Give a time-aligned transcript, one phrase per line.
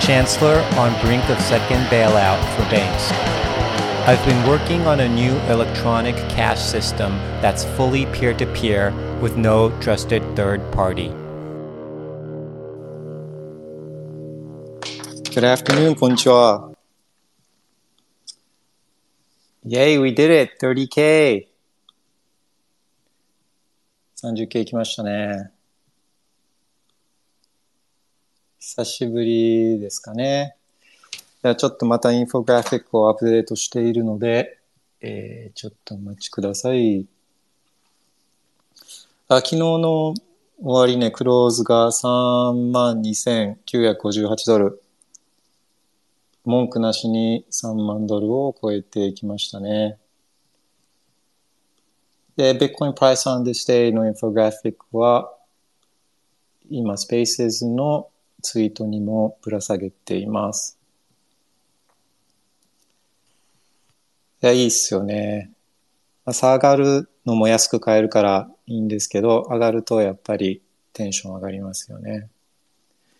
[0.00, 3.12] Chancellor on brink of second bailout for banks.
[4.08, 9.36] I've been working on a new electronic cash system that's fully peer to peer with
[9.36, 11.12] no trusted third party.
[15.32, 16.72] Good afternoon, こんにちは。
[19.64, 20.58] Yay, we did it!
[20.60, 21.46] 30k!
[24.22, 25.52] 30K 来ましたね。
[28.67, 30.55] 久しぶりですかね。
[31.43, 34.57] ではちょっとまたインフォグラフィックをアップデートしているので、
[35.01, 37.05] えー、ちょっとお待ちください。
[39.27, 40.15] あ昨日の
[40.63, 44.81] 終値、ね、クローズが32,958ドル。
[46.43, 49.99] 文句なしに3万ドルを超えていきましたね。
[52.35, 55.31] で、Bitcoin Price on this day のインフォグラフィックは、
[56.71, 58.09] 今、Spaces の
[58.45, 60.77] ツイートにもぶら下げています。
[64.43, 65.51] いや、いいっすよね。
[66.25, 70.61] まあ、下がるのも安く買えるからいいんですけど、上がるとやっぱり
[70.93, 72.29] テンション上がりますよね。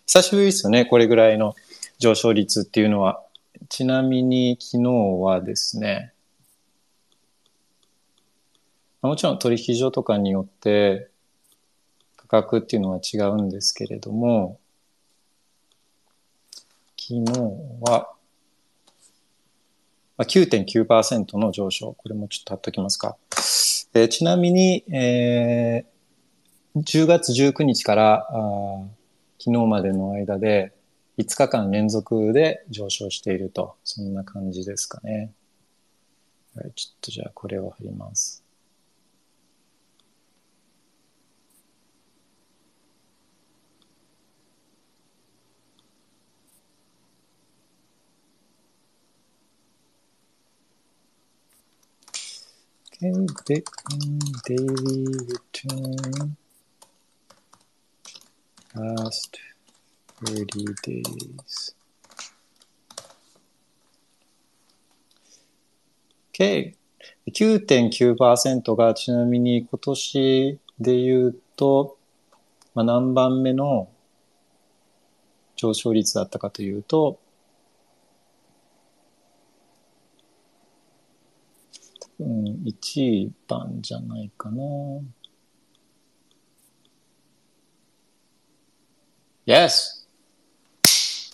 [0.05, 1.55] 久しぶりですよね、これぐらいの
[1.97, 3.23] 上昇率っていうのは。
[3.69, 6.13] ちなみに昨日はですね、
[9.01, 11.09] もちろん取引所とかによって
[12.15, 14.59] 価格っていうのは違うんですけれども、
[17.07, 17.23] 昨日
[17.81, 18.09] は
[20.17, 21.93] 9.9%の上昇。
[21.93, 23.15] これもちょっと貼っときますか。
[23.93, 28.87] えー、ちなみに、えー、10月19日からあ
[29.37, 30.73] 昨日までの間で
[31.19, 35.31] 5日間連続で上昇していると、そんな感じですかね。
[36.55, 38.44] はい、ちょっとじゃあこれを貼ります。
[52.97, 53.11] Okay,
[53.45, 56.37] Bitcoin daily return
[58.73, 59.37] last
[60.23, 61.75] 30 days.
[66.29, 66.75] Okay.
[67.27, 71.97] 9.9%がちなみに今年で言うと、
[72.75, 73.89] まあ、何番目の
[75.57, 77.19] 上昇率だったかというと、
[82.19, 84.63] うん、1番じゃないかな。
[89.45, 90.05] Yes!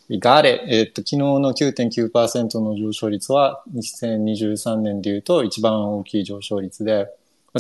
[0.10, 0.66] We got it!
[0.68, 7.08] えっと、昨日の9.9%の上昇率は2023年で言うと一番大きい上昇率で、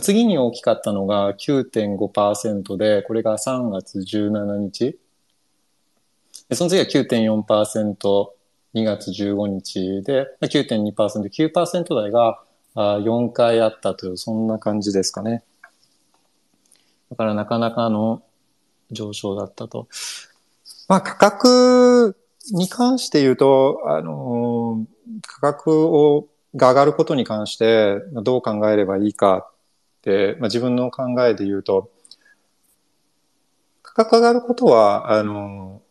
[0.02, 4.98] 次に大きかったのが9.5%で、これが3月17日。
[6.54, 7.96] その次は9.4%、
[8.74, 12.42] 2月15日で、9.2%、9%台が
[12.76, 15.44] あ4回あったという、そんな感じですかね。
[17.10, 18.24] だからなかなかの
[18.92, 19.88] 上昇だったと。
[20.88, 22.16] まあ価格
[22.52, 24.86] に関して言うと、あの、
[25.28, 29.52] 価格を、が上がることに関してどう考えればいいかっ
[30.02, 31.90] て、まあ、自分の考えで言うと、
[33.82, 35.82] 価格上がることは、あの、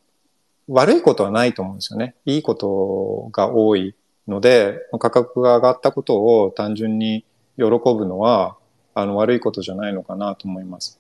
[0.69, 2.14] 悪いことはないと思うんですよね。
[2.26, 3.94] いいことが多い
[4.30, 7.24] ので、価格が上がったことを単純に
[7.56, 8.56] 喜ぶのは、
[8.94, 10.98] あの、悪いことじゃないのかなと思います。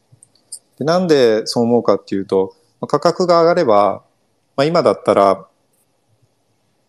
[0.78, 2.54] でなんでそう思うかっていうと、
[2.86, 4.02] 価格が上がれば、
[4.56, 5.46] まあ、今だったら、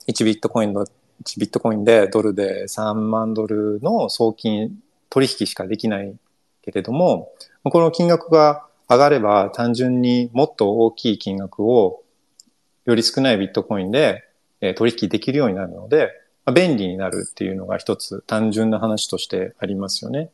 [0.07, 4.79] 1ビットコインの、1ビットコインでドルで3万ドルの送金
[5.09, 6.15] 取引しかできない
[6.63, 7.31] けれども、
[7.63, 12.03] この金額が上がれば単純にもっと大きい金額を
[12.85, 14.23] より少ないビットコインで
[14.75, 16.09] 取引できるようになるので、
[16.53, 20.31] 便利になるっていうのが一つ単純な話としてありますよね。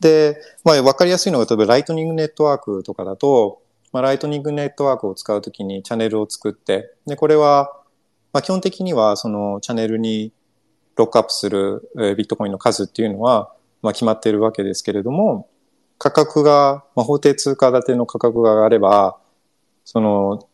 [0.00, 3.62] で、まあ、わかりやすいのが、例えばライトニングネットワークとかだと、
[3.92, 7.72] まあ、ライトニングネットワークを使うときにチャンネルを作って、で、これは、
[8.32, 10.32] まあ、基本的にはそのチャンネルに
[10.96, 13.52] ロックアップするビットコインの数っていうのは、
[13.82, 15.48] まあ、決まっているわけですけれども、
[15.98, 19.18] 価格が、まあ、法定通貨建ての価格が上がれば、
[19.84, 20.46] その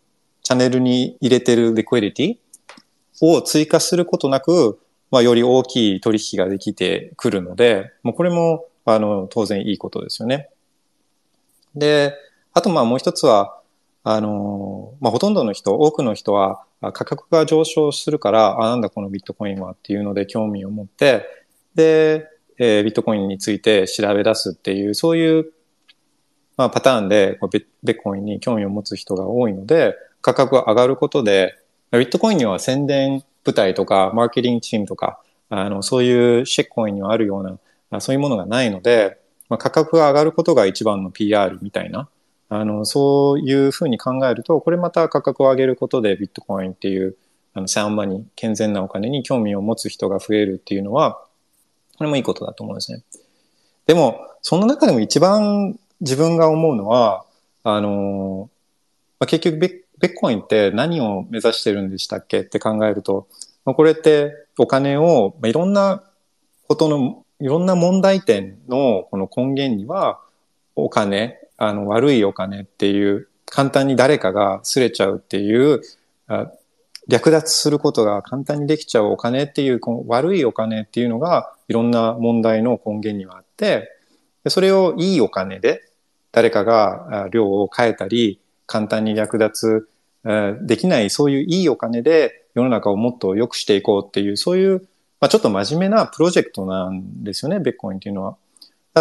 [0.43, 2.37] チャンネルに入れてるリクエリティ
[3.33, 4.79] を追加することなく、
[5.11, 10.51] まあ、より大きい取引ができてくるので、もうこれも、あの、当然いいことですよね。
[11.75, 12.15] で、
[12.53, 13.61] あとまあもう一つは、
[14.03, 21.25] あの、まあ、ほとんどの人、多くの人は価格が上昇するから、あ、なんだこのビットコインはっていうので興味を持って、
[21.75, 22.29] で、
[22.59, 25.53] えー、ビットコインについて調べ出すっていう、そういう、
[26.57, 31.55] まあ、パターンでビットコインに興味を持つ人が多いので、価格が上がることで、
[31.99, 37.59] ビットコインには宣伝部隊とか、マーケティングチームとか、あの、そういうシェッコインにはあるよう
[37.91, 39.19] な、そういうものがないので、
[39.49, 42.09] まあ、価格が上がることが一番の PR みたいな、
[42.49, 47.17] あの、そういうふうに考えると、これまた価格を上げることでビットコインっていう、
[47.53, 51.21] あの、サウンバに健全なお金に興味を持つ人が増えるっていうのは、
[51.99, 53.03] これもいいことだと思うんですね。
[53.87, 57.25] でも、その中でも一番自分が思うのは、
[57.63, 58.51] あの、
[59.19, 63.29] まあ、結局ビットコインって何を目指してるんでしたっけって考えると、
[63.65, 66.03] ま、これってお金を、まあ、いろんな
[66.69, 70.21] ことの、いろんな問題点のこの根源には、
[70.77, 75.83] お金、あの、悪いお金っていう、簡単に誰かがすれちゃうっていう、
[77.07, 83.91] 略奪することが簡単にできちゃうお金っていう、この悪いお金っていうのが、いろんな問題の根源にはあって、
[84.49, 85.83] それをいいお金で、
[86.33, 89.89] 誰かが量を変えたり、簡単に略奪
[90.63, 94.79] できない、そういういいお金で世の中をもっと良くしていこうっていう、そういう、
[95.21, 98.37] まあ、ちょっと真面目なプロジェクトなんですよね、ベッコインっていうのは。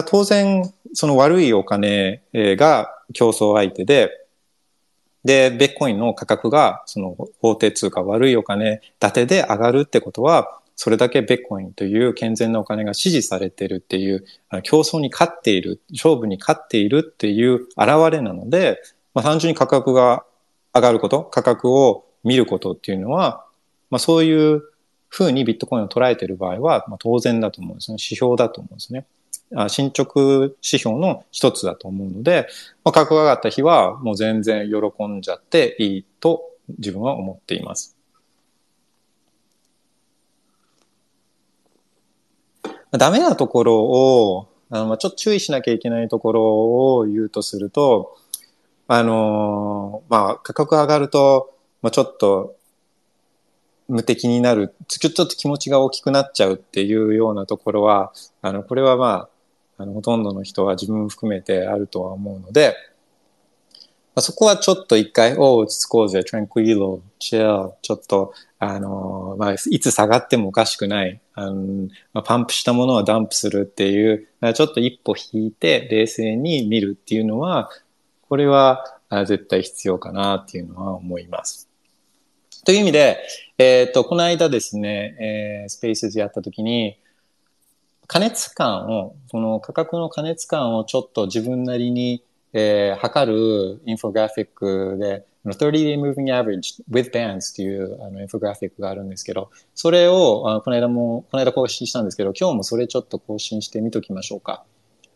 [0.05, 4.09] 当然、その悪いお金が競争相手で、
[5.23, 14.25] で、ベッコインの価格が、その法定通貨悪いお金立てで上がるってことは、それだけベッコインという健全なお金が支持されてるっていう、
[14.63, 18.81] 競争に勝っている、勝負に勝っているっていう現れなので、
[19.13, 20.25] まあ、単純に価格が
[20.73, 23.45] 上がること、価格を見ることっていうのは、
[23.89, 24.63] まあ、そういう
[25.09, 27.95] ふうにビットコインを捉えている場合は、まあ、当然だと思うんですね。
[27.95, 29.05] 指標だと思うんですね。
[29.69, 32.47] 進捗指標の一つだと思うので、
[32.83, 36.43] まあ、価格が上がった日はもう全然喜んじゃっていいと
[36.79, 37.95] 自分は思っています。
[42.91, 46.43] ダメなところを、あのちょっと注意しなきゃいけないところ
[46.97, 48.17] を言うとすると、
[48.95, 52.55] あのまあ、価格上がると、まあ、ちょっと
[53.87, 58.13] 無敵になる、ちょっと気持ちが大きくなっちゃうっていうようなところは、
[58.43, 59.29] あの、これはま
[59.79, 62.75] あ、あの、ほとんどの人は自分含めてあるとは思うので、
[64.13, 77.71] まあ、そこはちょっと一回、お落ち着こうぜ、tranquilo, chill, ちょっと、あの、まあ、いつ下がってもおかしくない、あのまあ、パンプしたものはダンプするっていう、ちょっと一歩引いて冷静に見るっていうのは、
[78.33, 78.83] これは
[79.27, 81.69] 絶対必要かなっていうのは思います。
[82.65, 83.19] という意味で、
[83.59, 86.97] えっ、ー、と、この間ですね、えー、スペースでやったときに、
[88.07, 104.63] 加熱感を、その価格の加熱感をちょっと自分なりに、えー、測るインフォグラフィックで、30day moving average with bands っていうあのインフォグラフィックがあるんですけど、それをあこの間も、この間更新したんですけど、今日もそれちょっと更新してみときましょうか。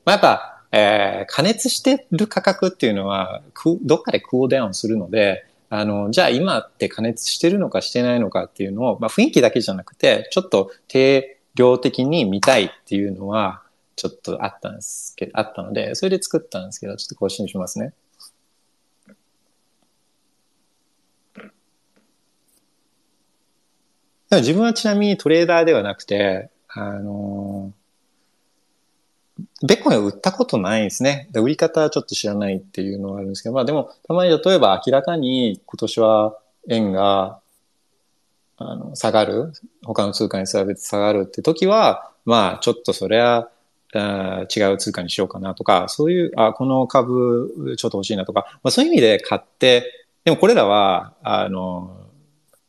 [0.05, 3.41] まあ、やっぱ、えー、加熱してる価格っていうのは、
[3.81, 13.63] どっかでクールダウンするので、あの、じゃあ今って加熱してるのかしてないのかっていうのを、まあ雰囲気だけじゃなくて、ちょっと定量的に見たいっていうのは、
[13.95, 17.93] ちょっとあったんですけど、あったので、それで作ったんですけど、ちょっと更新しますね。
[24.29, 27.73] 自分はちなみにトレーダーではなくて、あの
[29.65, 31.29] ベッコンを売ったことないですね。
[31.31, 36.37] で売り方はちょっと知らないっていうのはあるんですけど、まあでも、たまに例えば明らかに今年は
[36.69, 37.39] 円が
[38.57, 43.49] あの下がる、他の通貨に比べて下がるって時は、まあちょっとそれは
[43.93, 52.07] あ違う通貨にしようかなとか、そういう、あ、この株ちょっと欲しいなとか、まあそういう意味で買って、でもこれらは、あの、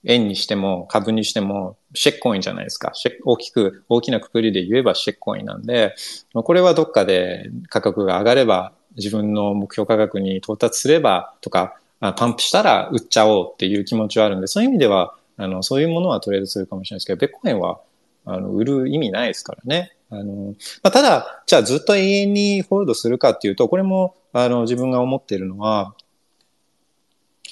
[0.05, 2.93] 円にしても株にしてもシェッコインじゃないですか。
[3.25, 5.95] 大きく、大きなくくりで言えばシェッコインなんで、
[6.35, 17.81] これはどっかで価格が上がれば、自分の目標価格に到達すればとか、パンプしたら売っちゃおうっていう気持ちはあるんで、そういう意味では、あの、そういうものはトレードするかもしれないですけど、ベッコインは、
[18.25, 19.93] あの、売る意味ないですからね。
[20.11, 25.95] あの、まあ、ただ、じゃあずっと永遠にホールドするかっていうと、これも、あの、自分が思っているのは、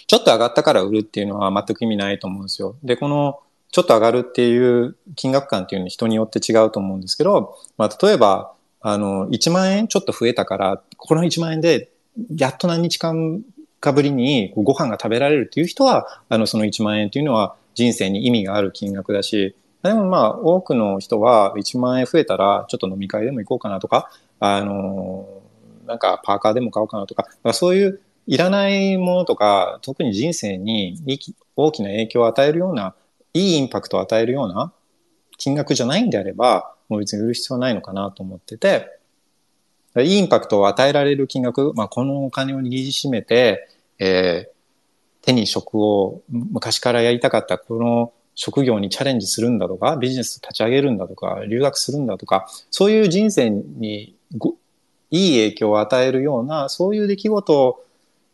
[0.07, 2.77] ちょっと上がったから売るっていうのは全く意味ないと思うんですよ。
[2.83, 3.41] で、この、
[3.71, 11.91] ちょっと上がるっていう金額感っていうのは人によって違うと思うんですけど、まあ、例えば、あの、1万円ちょっと増えたから、この1万円で、
[12.37, 13.43] やっと何日間
[13.81, 25.29] 日ぶりにご飯が食べられるっていう人は、あの、その1万円っていうのは人生に意味がある金額だし、でもまあ、多くの人は1万円増えたら、ちょっと飲み会でも行こうかなとか、あの、
[25.87, 30.99] なんかパーカーでも買おうかなとか、そういういらないものとか、特に人生に
[31.55, 32.95] 大きな影響を与えるような、
[33.37, 34.73] いいインパクトを与えるような
[35.37, 38.99] 金額じゃないんであれば、もう別に売る必要はないのかなと思ってて、
[39.99, 54.15] いいインパクトを与えられる金額、まあ、このお金を握りしめて、えー、手に職を昔からやりたかったこの職業にチャレンジするんだとか、ビジネス立ち上げるんだとか、留学するんだとか、そういう人生に
[55.11, 57.85] いい影響を与えるような、そういう出来事を、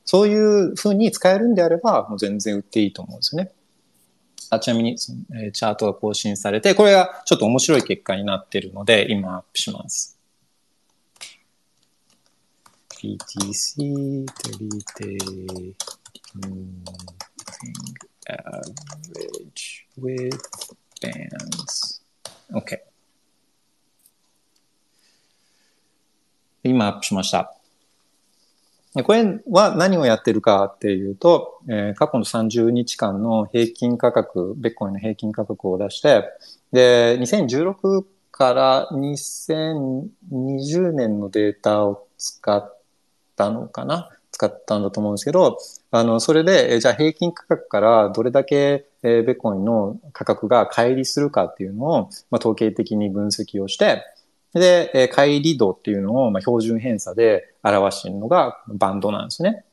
[0.05, 3.53] そういうふうに使えるんであれば、もう全然売っていいと思うんですよね。
[4.53, 4.99] あちなみに、
[5.35, 10.19] えー、チャートが更新されて、これがちょっと面白い結果になっているので、今アップします。
[12.91, 15.05] PTC 取り手、
[18.29, 20.39] average with
[21.01, 22.03] bands.
[22.53, 22.79] OK。
[26.63, 27.62] 今アップしました。
[29.05, 36.25] これは何をやってるかっていうと、えー、過去の30日間の平均価格、ベッコインの平均価格を出して、
[36.73, 42.77] で、2016から2020年のデータを使っ
[43.35, 44.11] たのかな？
[44.33, 45.59] 使ったんだと思うんですけど、
[45.91, 54.03] あの、それで、えじゃあ平均価格からどれだけ、えー、ベッコインの価格が乖離するかっていうのを、まあ、統計的に分析をして、
[54.55, 59.65] で、えー、乖離度っていうのを、まあ、標準偏差で表しているのがバンドなんですね。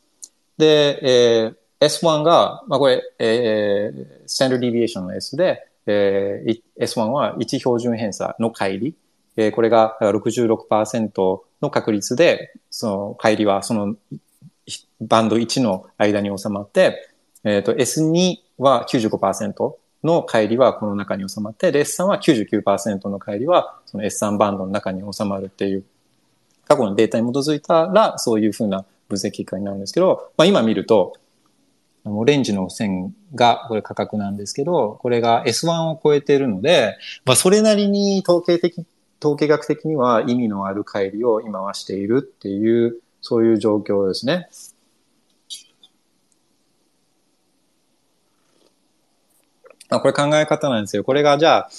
[0.57, 8.91] で、えー、S1 が、まあ、これ、えー、スタンダードディビエーションの S で、えー、S1 は1標準偏差の乖離。
[9.38, 13.95] えー、これが66%の確率で、その乖離はその
[15.01, 25.84] バンド1の間に収まって、えっ、ー、と S2 は95%の乖離はこの中に収まって、で S3 は99%の乖離はその S3 バンドの中に収まるっていう、
[26.68, 31.13] 過去のデータに基づいたらそういうふうな分析結果になるんですけど、まあ今見ると、
[32.06, 38.86] オレンジの線がこれ価格なんですけど、これが S1 を超えているので、まあそれなりに統計的、
[39.22, 44.48] 統計学的には意味のある乖離を今はしているっていう、そういう状況ですね。
[49.89, 51.03] あ、これ考え方なんですよ。
[51.03, 51.69] これがじゃあ、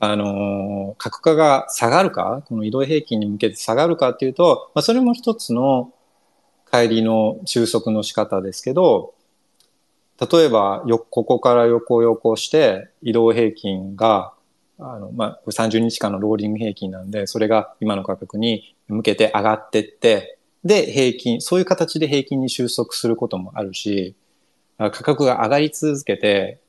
[0.00, 5.92] あのー、格価が下がるか、この移動平均に向けて下がるかっていうと、まあ、それも一つの
[6.72, 9.14] 帰りの収束の仕方ですけど、
[10.18, 14.32] 例えば、よ、ここから横横して移動平均が、
[14.78, 24.14] あの、まあ、30日間のローリング平均なんで、それが今の価格に向けて上がってって、で、平均、そういう形で平均に収束することもあるし、
[24.78, 26.60] 価格が上がり続けて、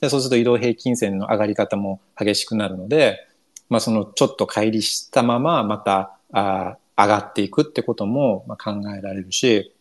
[0.00, 3.26] で、そうすると移動平均線の上がり方も激しくなるので、
[3.68, 9.72] まあそのちょっと乖離したまままたあ上がっていくってことも考えられるし、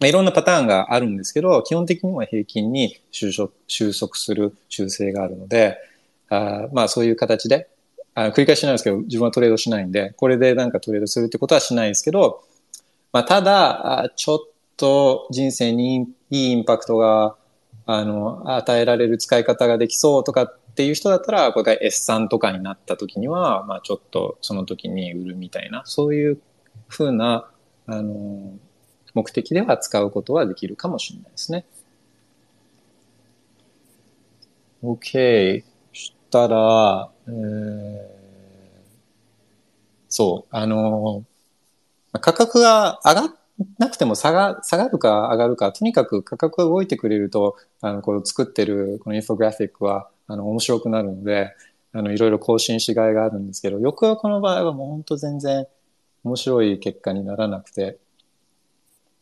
[0.00, 5.78] まあ、いろんなパターンがあるんですけど、基本的には平均に収束収束する習性があるので、
[6.28, 7.68] あまあそういう形で、
[8.14, 12.42] あ繰り返しなんですけど、自分はトレードしないんで、これでなんかトレードするってことはしないですけど、
[13.12, 14.38] まあただ、ちょっ
[14.76, 17.36] と人生にいいインパクトが
[17.86, 26.40] あの、与えられる使い方ができそうとかっていう人だったら、これが S3 とかになった時には、まあちょっとその時に売るみたいな、そういう
[26.88, 27.50] ふうな、
[27.86, 28.54] あの、
[29.14, 31.66] 目的では使うことはできるかもしれないですね。
[34.82, 35.64] OK。
[35.92, 37.34] したら、えー、
[40.08, 41.24] そう、あの、
[42.12, 43.34] 価格が上がっ
[43.78, 51.54] なくても下が、下がるか上がるか、とにかく価格が動いてくれると、あの、この作ってるこのインフォグラフィックは、あの、面白くなるので、
[51.92, 55.66] あの、いろいろ更新しがいがあるんですけど、よくはこの場合はもう本当全然
[56.24, 57.98] 面白い結果にならなくて、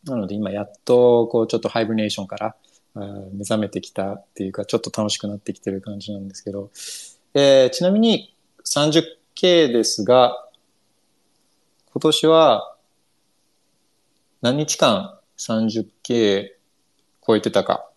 [0.05, 2.55] なので今やっと、こう、ちょっとハイブネーションから
[3.33, 6.71] 目覚めてきたっていうか、ちょっと楽しくなってきてる感じなんですけど、
[7.33, 10.47] えー、ちなみに 30K ですが、
[11.93, 12.70] 今年は
[14.41, 16.49] 何日間 30K
[17.25, 17.87] 超えてたか。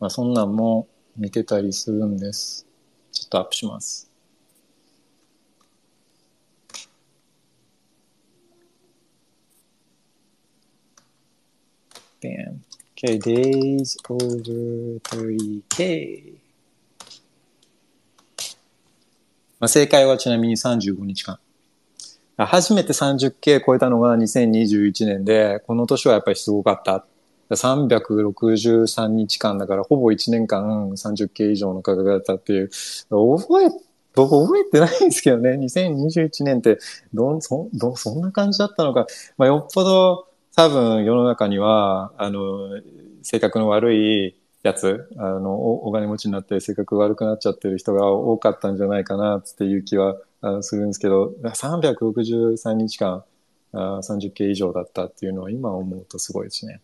[0.00, 2.66] まあそんなんも見てたりするんです。
[3.12, 4.10] ちょっとアップします。
[12.20, 12.58] Bam.
[12.96, 16.32] Okay, days over 30K.
[19.60, 21.38] まあ、正解はちなみに35日間。
[22.46, 27.04] 初めて 30K 超えたのが2021年で、この年はやっぱりすごかった。
[27.50, 32.70] 363日間だから、ほぼ1年間 30K 以上の価格だったっていう。
[33.08, 33.70] 覚え、
[34.14, 35.52] 僕覚えてないんですけどね。
[35.52, 36.78] 2021年って
[37.12, 39.06] どん、そ、ど、そんな感じだったのか。
[39.36, 42.80] まあ、よっぽど多分世の中には、あの、
[43.22, 53.24] 性格の悪いやつ、あの、お金持ちになって性格悪くなっちゃってる人が多かったんじゃないかな、っていう気はあするんですけど、363日間
[53.72, 56.80] あ30系以上だったっていうのは今思うとすごいですね。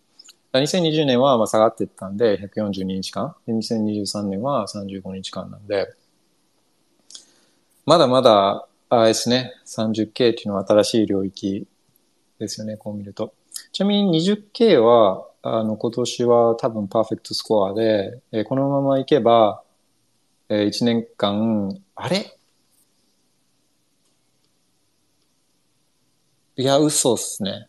[0.52, 3.34] 2020年はまあ下がっていったんで、142日間。
[3.48, 5.92] 2023年は35日間なんで、
[7.86, 11.66] まだまだ、あれですね、30K っていうのは新しい領域
[12.38, 13.34] ですよね、こう見ると。
[13.72, 19.62] ちなみに 20K は、あの、今年は多分パーフェクトスコアで、えー、このままいけば、
[20.48, 22.38] えー、1年間、あれ？
[26.56, 27.66] いや、嘘っすね。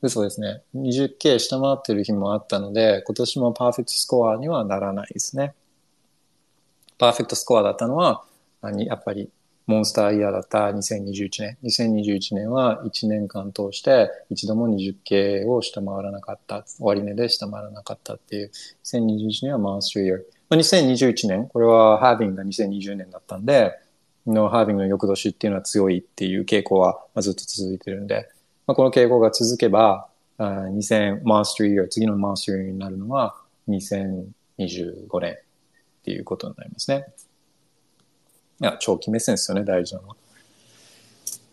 [0.00, 0.62] 嘘ですね。
[0.74, 5.54] 20K 下回ってる日もあったので、今年もパーフェクトスコアにはならないですね。
[6.96, 8.24] パーフェクトスコアだったのは、
[8.62, 9.28] やっぱり
[9.66, 11.58] モンスターイヤーだった2021年。
[11.62, 16.64] 2021年は1年間通して一度も 20K を下回らなかった。
[16.78, 18.50] 終値で下回らなかったっていう。
[18.84, 20.20] 2021年はマンスリーイヤー。
[20.50, 23.72] 2021年、これはハービングが2020年だったんで、
[24.26, 28.28] のハービングの翌年っていうのは強いっていう傾向はずっと続いてるんで、
[28.66, 33.36] まあ、この傾向が続けば、2000マーストリーイヤー、次のマーストリーイヤーになるのは
[33.68, 35.36] 2025年っ
[36.04, 37.06] ていうことになりますね。
[38.60, 40.16] いや、長期目線ですよね、大事なのは。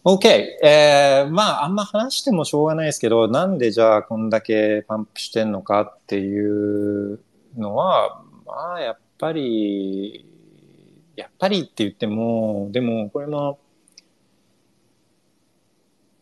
[0.04, 0.28] OK。
[0.64, 7.20] えー、まあ、あんま話してもしょうがないですけど、なんでじゃあこんだけパンプしてんのかっていう
[7.56, 10.26] のは、まあ、やっぱり、
[11.16, 13.60] やっぱりって言っても、でも、これも、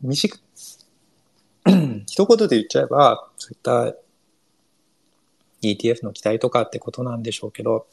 [0.01, 0.41] 短く、
[2.08, 3.96] 一言で言っちゃえば、そういった
[5.62, 7.88] ETF の期待とかってことなんでしょうけど、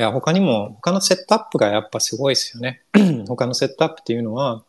[0.00, 2.82] いや、他にも、他のセットアップがやっぱすごいですよね。
[3.28, 4.64] 他のセットアップっていうのは、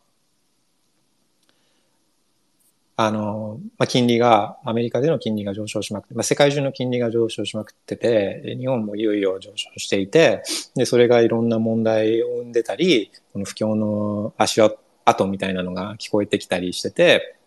[3.05, 10.43] あの、まあ、金利が、アメリカでの金利が上昇しまくって、まあ、世界中の金利が上昇しまくってて、日本もいよいよ上昇していて、
[10.75, 17.37] で、それがいろんな問題を生んでたり、この不況の足跡みたいなのが聞こえてきたりしてて、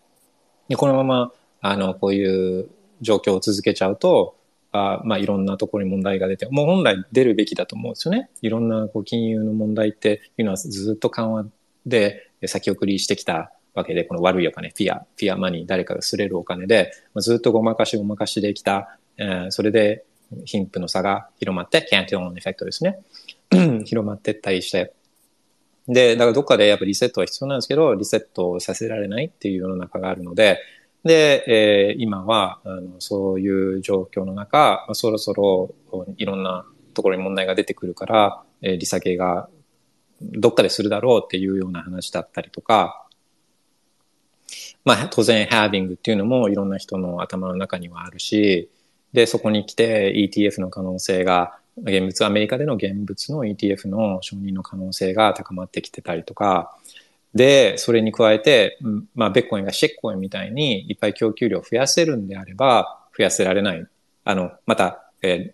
[0.67, 2.69] で、このまま、あの、こういう
[3.01, 4.35] 状況を続けちゃうと、
[4.71, 8.29] あまあ、いろんなところに問題が出て、もう本来出るべきだと思うんですよね。
[8.41, 11.45] いろんなこう金融の問題っていうのはずっと緩和
[11.85, 20.05] で先送りしてきたわけで、この悪いお金、フィア、フィアマニー、誰かがすれるお金で、ずっとごまかしごまかしできた、えー、それで
[20.45, 22.99] 貧富の差が広まって、 Cantillon effect ですね。
[23.85, 24.93] 広まってったりして。
[25.87, 30.59] で、だからどっかでやっぱリセットは必要なんですけど、リセットさせられないっていう世の中があるので、
[31.03, 35.75] で、えー、今はあのそういう状況の中、まあ、そろそろ
[36.17, 39.47] いろんなところに問題が出てくるから、えー、利下げが
[40.21, 43.04] どっかでするだろうっていうような話だったりとか、
[44.85, 48.69] まあ当然 halving っていうのもいろんな人の頭の中にはあるし、
[49.11, 56.75] で、そこに来て ETF の可能性が、現物、アメリカでの現物の ETF の承認の可能性が高まってきてたりとか、
[57.33, 58.77] で、それに加えて、
[59.13, 63.85] まあ、ベッコインがシェッコインみたいにいっぱい供給量を増やせるんであれば、増やせられない。
[64.23, 65.53] あの、また、え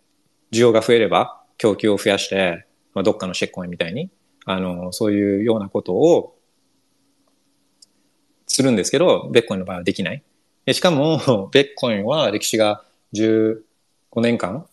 [0.52, 4.12] ー、需要が増えれば供給を増やして、まあ、どっかのシェッコインみたいに、
[4.46, 6.36] あの、そういうようなことを
[8.52, 10.24] するんですけど、ベッコインの場合はできない。
[10.66, 12.84] でしかも、 ベッコインは歴史が
[13.14, 13.62] 15
[14.18, 14.66] 年間、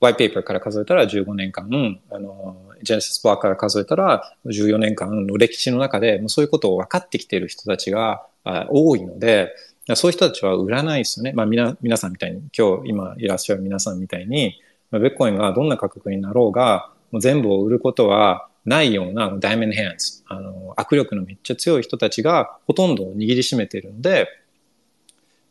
[0.00, 8.24] ワイペーパーから数えたら15年間、あの、ジェネシスパーから数えたら14年間の歴史の中で、もうそういうことを分かってきている人たちが
[8.68, 9.52] 多いので、
[9.94, 11.32] そういう人たちは売らないですよね。
[11.32, 14.60] まあ皆、皆さんみたいに、今日今いらっしゃる皆さんみたいに、
[14.92, 24.28] ベッコインがどんな価格になろうが、もう全部を売ることはないようなダイメンヘンズ、あの、握力のめっちゃ強い人たちがほとんど握りしめているので、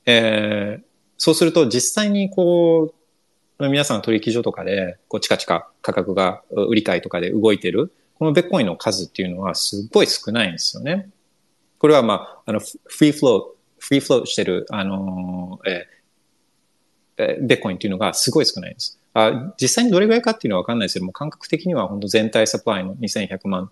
[0.06, 0.84] えー、
[1.18, 2.94] そうすると実際にこ
[3.60, 11.10] う、皆さん取引所とかで、こう、チカチカ価格が売り買いとかで動いてる、このベッコインの数っていうのはすっごい少ないんですよね。
[11.80, 19.00] これはまあ、あの、フリーフロー、フリーフローしてる、あの、えー、ベッコインっていうのがすごい少ないんです。
[19.20, 23.72] あ実際にどれぐらいかっていうのはわかんないですけども、感覚的には本当全体サプライの2100万、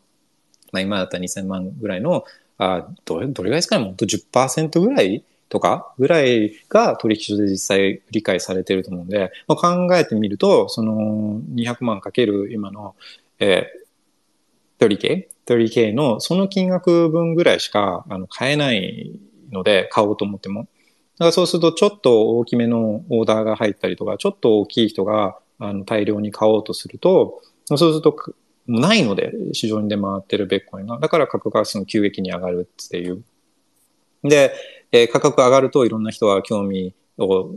[0.71, 2.25] まあ今だったら2000万ぐらいの、
[2.57, 12.95] あどれどれぐらいですかね、本当10%ぐらいとかぐらいが取引所で実際理解されてると思うんで、まあ、考えてみると、その200万かける今の、
[13.37, 19.11] えー、30K、30K のその金額分ぐらいしかあの買えない
[19.51, 20.67] ので、買おうと思っても。
[21.17, 28.15] だからそうするとちょっと大きめのオーダーが入ったりとか、ちょっと大きい人があの大量に買おうとすると、そうすると
[28.67, 30.99] ないので、市場に出回ってるベッコインが。
[30.99, 33.23] だから価格がその急激に上がるっていう。
[34.23, 34.53] で、
[34.91, 37.55] えー、価格上がるといろんな人は興味を、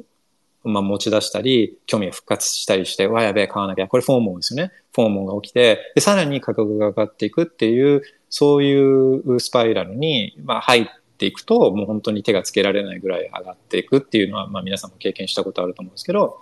[0.64, 3.88] まあ、持ち出したり、興味が復活したりして、わ、やべえ、買わなきゃ。
[3.88, 4.72] これフォーモンですよね。
[4.94, 10.86] フォーモンが起きて、で、さらに価格が上がっていくっていう、そういうスパイラルに、まあ、入っ
[11.18, 16.40] ていくと、もう本当に手がつけられないぐらい上がっていくっていうのは、まあ、皆さんも経験したことあると思うんですけど、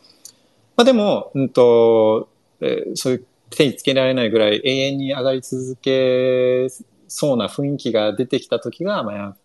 [0.77, 2.29] まあ、でも、うんと、
[2.61, 6.69] えー、そういう手につけられないぐらい永遠に上がり続け
[7.09, 9.37] そうな雰囲気が出てきた時が、まあ、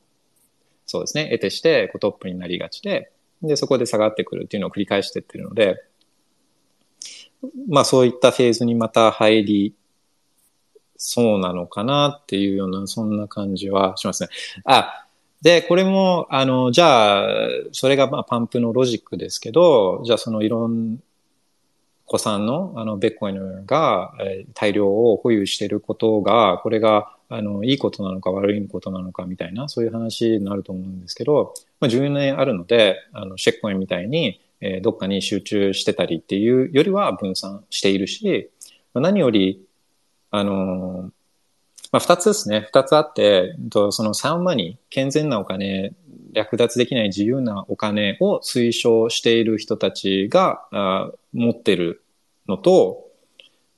[0.86, 5.84] そうですね、得てしてこうトップになりがちで、で、そこで下がってくるっていうのを繰り返していってるので、
[7.70, 9.76] まあそういったフェーズにまた入り
[10.98, 14.30] そうなのかなっていうような、そんな感じはしますね。
[14.66, 15.08] あ、
[15.42, 21.00] で、これも、あの、じゃあ、それがまあパンプのロジックですけど、じゃあそのいろん
[22.12, 38.50] 子さんのあのベッコインが、え大量を保有していることが、これがあのいいことなのか悪いことなのかみたいな、そういう話になると思うんですけど、まあ、10年あるので、あのシェッコインみたいに、え、どっかに集中してたりっていうよりは分散しているし、
[38.94, 39.66] まあ、何より、
[40.32, 41.12] あの
[41.92, 42.62] まあ、二つですね。
[42.62, 43.56] 二つあって、
[43.92, 45.94] そのサウンマニー、健全なお金、
[46.34, 52.04] 略奪できない自由なお金を推奨している人たちがあ持ってる
[52.48, 53.10] のと、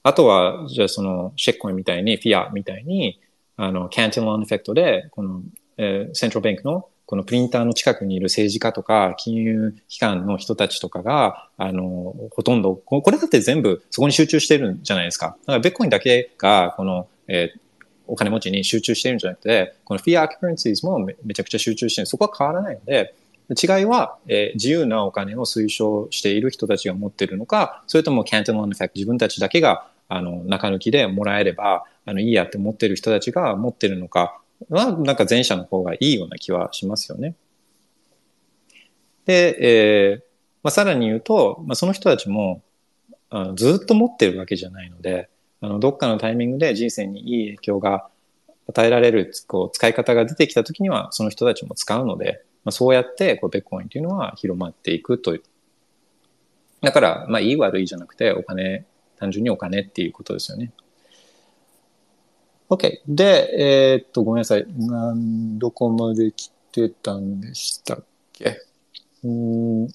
[0.04, 3.20] あとは、じゃあその、 shitcoin みたいに、フィアみたいに、
[3.56, 5.42] あの、 Cantillon effect で、この、
[5.78, 15.38] えー、 central bank の、このプリンターの近くにいる政治家とか、金融機関の人たちとかが、あの、ほとんど、これだって全部そこに集中してるんじゃないですか。
[15.42, 17.60] だから、ビットコインだけが、この、えー、
[18.08, 22.08] お金持ちに集中してるんじゃなくて、この fiat currencies もめちゃくちゃ集中してる。
[22.08, 23.16] そこは変わらないので、
[23.50, 34.40] 違いは、えー、自由なお金を推奨している人たちが持っているのか、それとも Cantillon effect、自分たちだけがあの中抜きでもらえればあのいいやって持ってる人たちが持っているのか
[34.70, 37.36] は、なんか前者の方がいいような気はしますよね。
[39.26, 40.24] で、えー
[40.64, 42.62] まあ、さらに言うと、まあ、その人たちも
[43.30, 45.30] あずっと持ってるわけじゃないので、
[45.64, 48.10] あのどっかのタイミングで人生にいい影響が
[48.68, 55.44] 与えられるこう使い方が出てきた時にはその人たちも使うので、まあ、そうやってこうベッコインというのは広まっていくという。
[56.82, 58.86] だから、まあ、いい悪いじゃなくて、お金、
[59.18, 60.74] 単純にお金っていうことですよね。
[62.70, 63.00] OK。
[63.08, 64.66] で、えー、っと、ごめんなさい。
[64.68, 68.58] なんどこまで来てたんでしたっけ？
[69.24, 69.88] うん。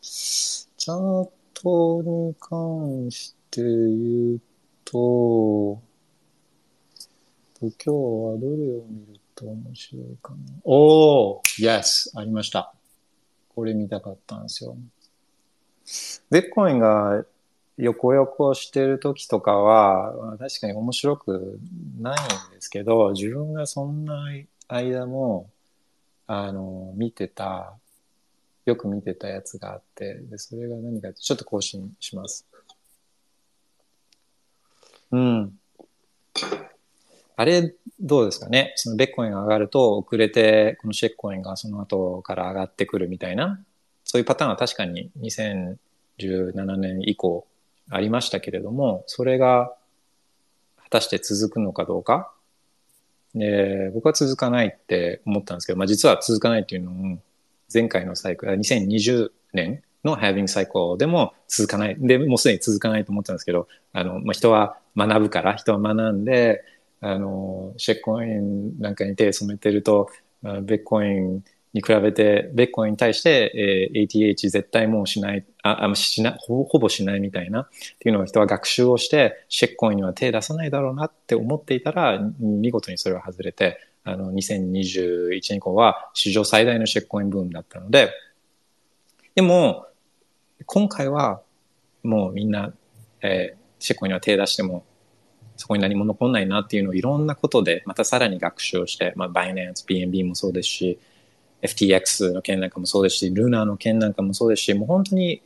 [0.00, 1.28] チャー
[1.64, 4.40] トに関して言う
[4.84, 5.80] と、
[7.58, 7.94] 今日は
[8.36, 10.36] どれを見ると面白いかな？
[10.64, 12.10] おー !Yes!
[12.14, 12.74] ありました。
[13.54, 14.76] これ見たかったんですよ。
[16.28, 17.24] ベッコインが
[17.78, 21.58] 横横してる時とかは、確かに面白く
[21.98, 22.14] ない
[22.50, 24.26] んですけど、自分がそんな
[24.68, 25.48] 間も、
[26.26, 27.72] あの、見てた、
[28.64, 32.46] よく見てたやつがあって、で、それが何か、ちょっと更新します。
[35.10, 35.58] うん。
[37.36, 38.72] あれ、どうですかね？
[38.76, 43.64] そのベッコインが上がると遅れて、このシェッコインがその後から上がってくるみたいな、
[44.04, 47.46] そういうパターンは確かに2017年以降
[47.90, 49.74] ありましたけれども、それが
[50.76, 52.32] 果たして続くのかどうか。
[53.34, 57.18] で、僕は続かないって思ったんですけど、まあ実は続かないっていうのも、
[57.72, 61.96] 前回のサイクル、2020年の having サイクルでも続かない。
[61.98, 66.62] で、もうすでに続かないと思ったんですけど、あの、まあ、人は学ぶから、人は学んで、
[67.00, 70.08] あの、シェックコインなんかに手を染めてると、
[70.42, 88.10] ベッコインに比べて、ベッコインに対して、えー、ATH 絶対もうしない、あ、あしなほ、ほぼしないみたいなっていうのを人は学習をして、シェックコインには手出さないだろうなって思っていたら、見事にそれは外れて、あの、2021年以降は史上最大のシェックコインブームだったので、
[89.34, 89.86] でも、
[90.66, 91.42] 今回は
[92.02, 92.72] もうみんな、
[93.22, 94.84] えー、シェックコインには手出しても
[95.56, 100.98] そこに何も残んないなっていうのをいろんなことでまたさらに学習をして、まあ、バイナンス、BNB もそうですし、
[101.62, 105.42] FTX の件なんかもそうですし、ルーナーの件なんかもそうですし、もう本当に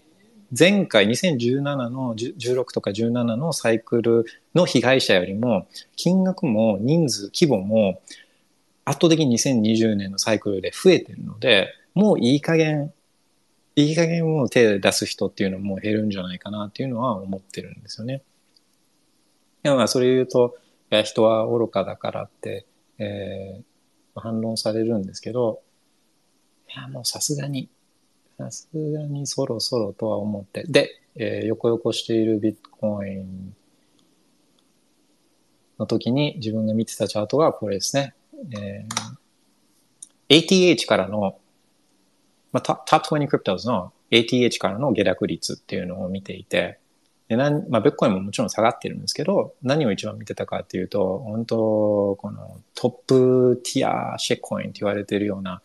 [0.58, 5.66] 前回2017の16とか17のサイクルの被害者よりも
[5.96, 8.00] 金額も人数、規模も
[8.88, 12.92] 圧倒的に2020年のサイクルで増えてるので、もういい加減、
[13.76, 18.22] いい加減もう手出す人っていうのも減るんじゃないかなっていうのは思ってるんですよね。
[19.64, 20.56] いやまあそれ言うと、
[20.90, 22.66] いや人は愚かだからって、
[22.98, 25.60] えー、反論されるんですけど、
[26.74, 27.68] いやもうさすがに、
[28.38, 30.64] さすがにそろそろとは思って。
[30.66, 33.54] で、えー、横横しているビットコイン
[35.78, 38.14] の時に自分が見てたチャートがこれですね。
[38.52, 41.38] えー、ATH からの、
[42.52, 46.78] まあ、トップ20クリプトズの ATH からの下落率っていうのを見ていて、
[47.28, 55.60] でなんまあ、ビットコインももちろん下がってるんですけど、何を一番見てたかっていうと、本当、このトップティアシェコインって言われてるような、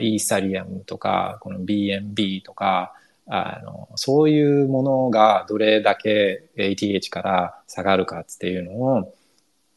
[0.00, 2.94] イーサリアムとか、この BNB とか、
[3.26, 9.14] あの、そういうものがどれだけ ATH から下がるかっていうのを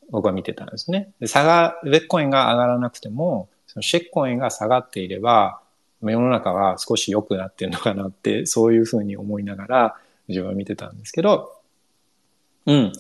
[0.10, 1.12] 僕は見てたんですね。
[1.20, 5.60] で、下が、ベッコインが上がらなくても、そのシェッコインが下がっていれば、
[6.02, 9.96] 世の中は少し良くなってるのかなって、そういうふうに思いながら
[10.28, 11.54] 自分は見てたんですけど、
[12.66, 12.92] うん。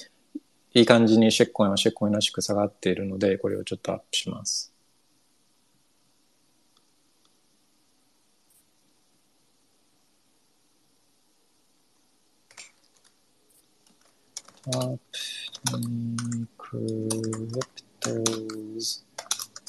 [0.73, 4.73] いい感じにシェッコインはシェッコインらしく下がっているので、これをちょっとアップします。
[14.71, 14.99] top
[15.71, 18.08] 20 cryptos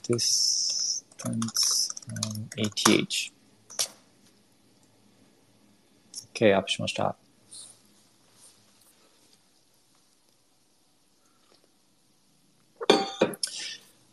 [0.03, 3.33] distance on ATH
[6.35, 7.15] OK アップしました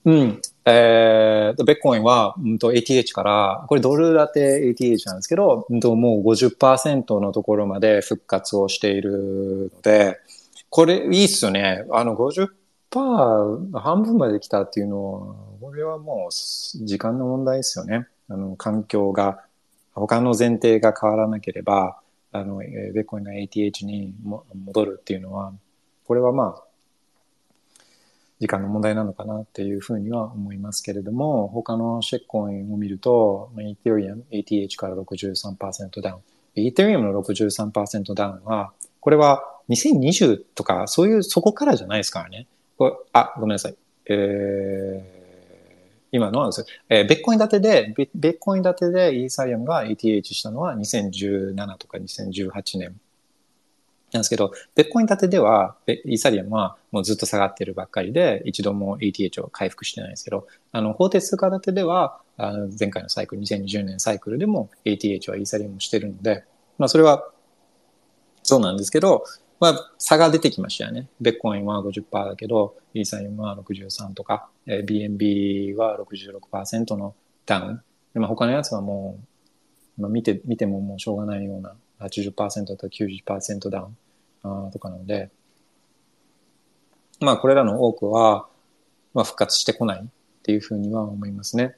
[0.06, 0.42] うん。
[0.66, 10.20] えー、ベッコインは、うんと、ATH から、これドル建て ATH なんですけど、うんと、もう50%のところまで復活をしているので、
[10.70, 11.86] これ、いいっすよね。
[11.92, 12.50] あの、50%
[12.92, 18.08] 半分まで来たっていうのは、これはもう時間の問題ですよね。
[18.30, 19.44] あの、環境が、
[19.94, 22.00] 他の前提が変わらなければ、
[22.32, 25.54] あの、ベコインが ATH に戻るっていうのは、
[26.06, 26.64] これはまあ、
[28.40, 36.62] 時間の問題なのかなっていうふうには思いますけれども、他のシェッコインを見ると、イーテリアム、ATH から63%ダウン。
[36.62, 42.48] イーテリアムの63%ダウンは、これは2020とか、そういう、そこからじゃないですからね。
[42.78, 43.76] こあ、ごめんなさい。
[44.08, 53.00] えー、今のはですえー、ベッコイン建てで、ベッコイン建てでイーサリアムが ETH したのは2017とか2018年
[54.12, 66.44] なんですけど、ベッコイン建てでは、イーサリアムはもうずっと下がってるばっかりで、一度も ETH を回復してないんですけど、あの、法定通貨建てでは、あの前回のサイクル、2020年サイクルでも ETH はイーサリアムしてるので、
[66.78, 67.30] まあそれは
[68.44, 69.24] そうなんですけど、
[69.66, 71.08] まあ、差が出てきましたよね。
[71.20, 77.16] ベッコインは50%だけど、イーサリアムは63とか、えー、BNB は66%の
[77.48, 77.82] ダウン。
[78.14, 79.18] でまあ、他のやつはも
[79.98, 83.98] う、まあ、見て、見てももうしょうがないような80%と90%ダウン
[84.68, 85.32] あとかなので、
[87.20, 88.48] まあこれらの多くは、
[89.16, 90.08] まあ復活してこないっ
[90.44, 91.76] ていうふうには思いますね。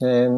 [0.00, 0.28] で、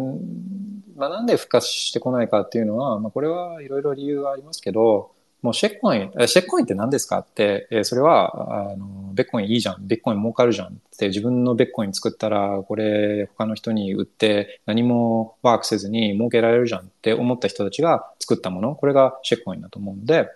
[0.97, 5.11] まあなんで復活してこないかっていうのは、まあこれはいろいろ理由がありますけど、
[5.43, 20.29] もうシェックコイン、シェックコインって何ですかって、えそれは、あの、ベッコインいいじゃん、ベッコイン儲かるじゃんって自分のベッコイン作ったら、これ他の人に売って何もワークせずに儲けられるじゃんって思った人たちが作ったもの、これがシェックコインだと思うんで、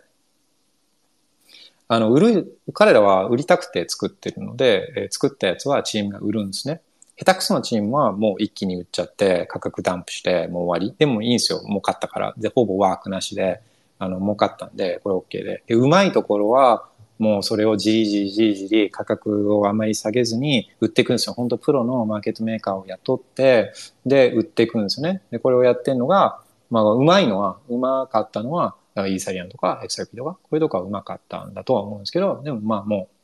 [1.87, 6.81] あの、売る、彼らは売りたくて作ってるので、え作ったやつはチームが売るんですね。
[7.16, 10.97] 下手くそなチームはもう一気に売っちゃって価格ダンプしてもう終わり。
[10.99, 11.62] でもいいんですよ。
[11.62, 12.35] もう買ったから。
[12.37, 13.61] で、ほぼワークなしで。
[13.99, 15.63] あの、儲かったんで、これ OK で。
[15.67, 21.33] で、うまいところは、もうそれをじりじりじりじり価格をあまり下げずに売っていくんですよ。
[21.33, 23.73] 本当プロのマーケットメーカーを雇って、
[24.05, 25.23] で、売っていくんですよね。
[25.31, 33.17] で、これをやってるのが、まあ、うまいのは、うまかったのは、イーサリアンとか XRP とか、これとかうまかったんだとは思うんですけど、でもまあもう、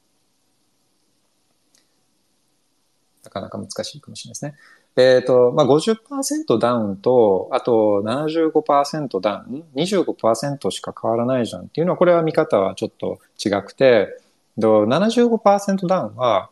[3.24, 4.54] なかなか難しいかもしれないですね。
[4.96, 14.08] えっ、ー、と、まあ、50%ダウンと、あと75%ダウン、25%しか変わらないじゃんっていうのは、これは見方はちょっと違くて、
[14.58, 16.50] 75%ダウンは、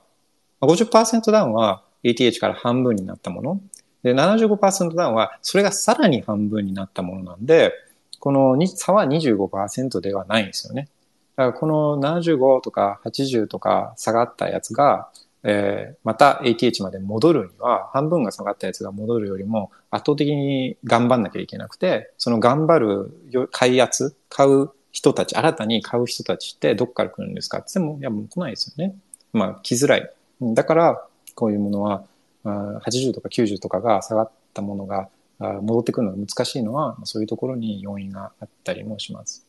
[0.62, 3.60] 50%ダウンは ETH から半分になったもの。
[4.02, 7.74] で、75%ダウンは、それがさらに半分になったものなんで、
[8.20, 10.88] この差は25%ではないんですよね。
[11.36, 15.10] だからこの75とか80とか下がったやつが、
[15.42, 27.58] えー、また ATH まで戻るには、半分が下がったやつが戻るよりも圧倒的に頑張んなきゃいけなくて、その頑張る、買いやつ、買う人たち、新たに買う人たちってどっから来るんですか？
[27.58, 28.94] って言っても、いやもう来ないですよね。
[29.32, 30.12] まあ来づらい。
[30.40, 32.04] だから、こういうものは、
[32.44, 39.46] 80とか90とかが下がったものが戻ってくるのが難しいのは、そういうところに要因があったりもします。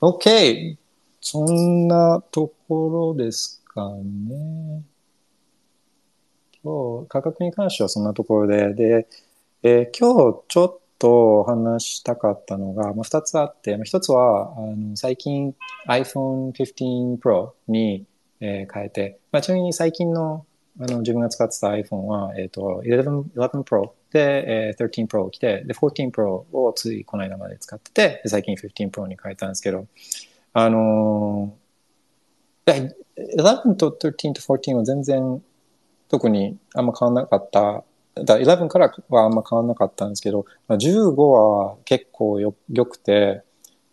[0.00, 0.76] OK!
[1.20, 4.82] そんなところですかね。
[6.62, 9.08] 今日、価格に関してはそんなところで、で、
[9.62, 15.54] えー、今日ちょっと話したかったのが、まあ、2つあって、まあ、1つはあの最近
[15.88, 18.04] iPhone 15 Pro に、
[18.40, 20.44] えー、変えて、まあ、ちなみに最近の
[20.80, 29.88] あの自分が使ってた iPhone は、えっ、ー、と11、11 Pro で、えー、13 Pro を来て、で、14 Pro をついこの間まで使ってて、最近15 Pro に変えたんですけど、
[30.60, 32.90] あのー、
[33.36, 35.42] 11と13と14は全然
[36.08, 37.84] 特にあんま変わんなかった
[38.24, 43.42] だ11からはあんま変わんなかったんですけど、15は結構よ良くて、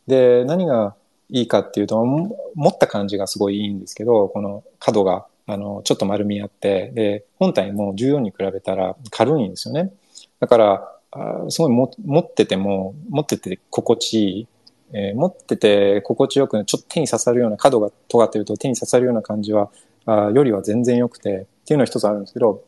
[0.08, 0.96] で、何が
[1.30, 9.94] いいかっていうと、持った感じがすごいいいんですけど、この角が、あの、ちょっと丸みあって、で、本体も14に比べたら軽いんですよね。
[10.40, 14.48] だから、あすごいも持ってても、持ってて心地いい。
[14.94, 19.72] えー、持ってて心地よく、ちょっと手に刺さるような、角が尖ってると手に刺さるような感じは、
[20.06, 22.64] あよりは全然良くて、っていうのは一つあるんですけど、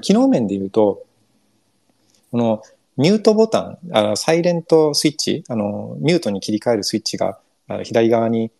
[0.00, 1.04] 機能面で言うと、
[2.30, 2.62] この
[2.96, 7.38] ミュートボタン、あのサイレントスイッチ、あの、ミュートに切り替えるスイッチが
[7.84, 8.50] 左側に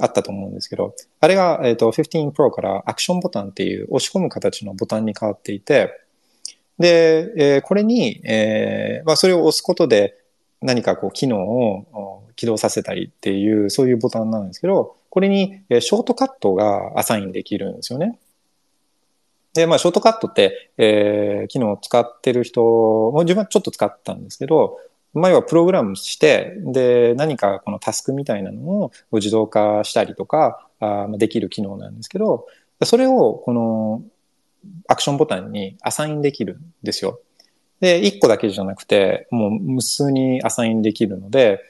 [0.00, 6.00] あったと思うんですけど、あれが、えっ、ー、と、15 Pro からアクションボタンっていう押し込む形のボタンに変わっていて、
[6.78, 10.16] で、えー、これに、えー、まあ、それを押すことで
[10.62, 18.18] 何かこう機能を起動させたりっていう、そういうボタンなんですけど、これにショートカットがアサインできるんですよね。
[19.52, 24.78] で、まあ、ショートカットって、えー、機能を使ってる人も自分はちょっと使ったんですけど、
[25.12, 32.46] 前はプログラムして、で、何かこのタスクみたいなのを自動化したりとか、あできる機能なんですけど、
[32.84, 34.02] それをこの
[34.88, 37.20] アクションボタンにアサインできるんですよ。
[37.80, 41.60] で、1個だけじゃなくて、もう無数にアサインできるので、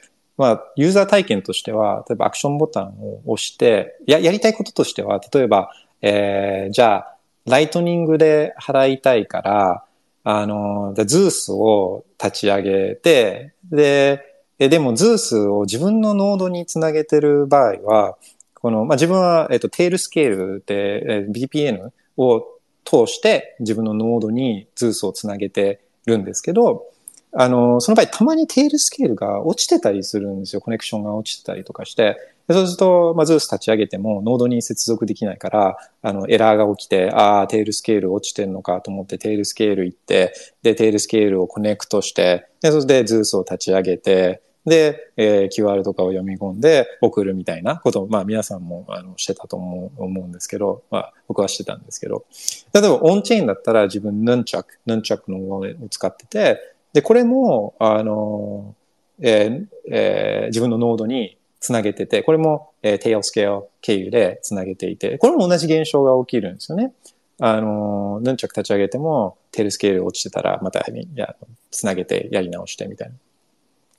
[0.41, 9.85] まあ、ユーザー体験としては、例えばアクションボタンを押して、や、やりたいこととしては、例えば、えー、じゃあ、 Lightning で払いたいから、
[10.23, 14.25] あの、 Zeus を立ち上げて、で、
[14.57, 18.17] えでも Zeus を自分のノードにつなげてる場合は、
[18.55, 22.43] この、まあ、自分は、えっと、 Tailscale で、え VPN を
[22.83, 26.90] 通して自分のノードに Zeus をつなげてるんですけど、
[27.33, 30.61] あの、その場合たまに Tailscale が落ちてたりするんですよ。
[30.61, 32.17] コネクションが落ちてたりとかして。
[32.49, 52.25] そうすると、まあ、 Zeus 立ち上げてもノードに接続できないから、あの、エラーが起きて、ああ、 Tailscale 落ちてんのかと思って Tailscale 行って、で、 Tailscale を connect して、で、そして Zeus を立ち上げて、で、えー、QR とかを読み込んで送るみたいなことを、まあ皆さんもあのしてたと思う思うんですけど、まあ僕はしてたんですけど、
[52.73, 56.59] 例えばオンチェーンだったら自分 Nunchuk、Nunchuk のものを使ってて、
[56.93, 58.75] で、これも、あの、
[59.21, 66.93] えーえー、自分のノードにつなげてて、これも、えー、 Tailscale 経由でつなげていて、これも同じ現象が起きるんですよね。
[67.39, 71.35] あの、ヌンチャク立ち上げても、 Tailscale 落ちてたら、また、や、
[71.71, 73.15] つなげてやり直してみたいな。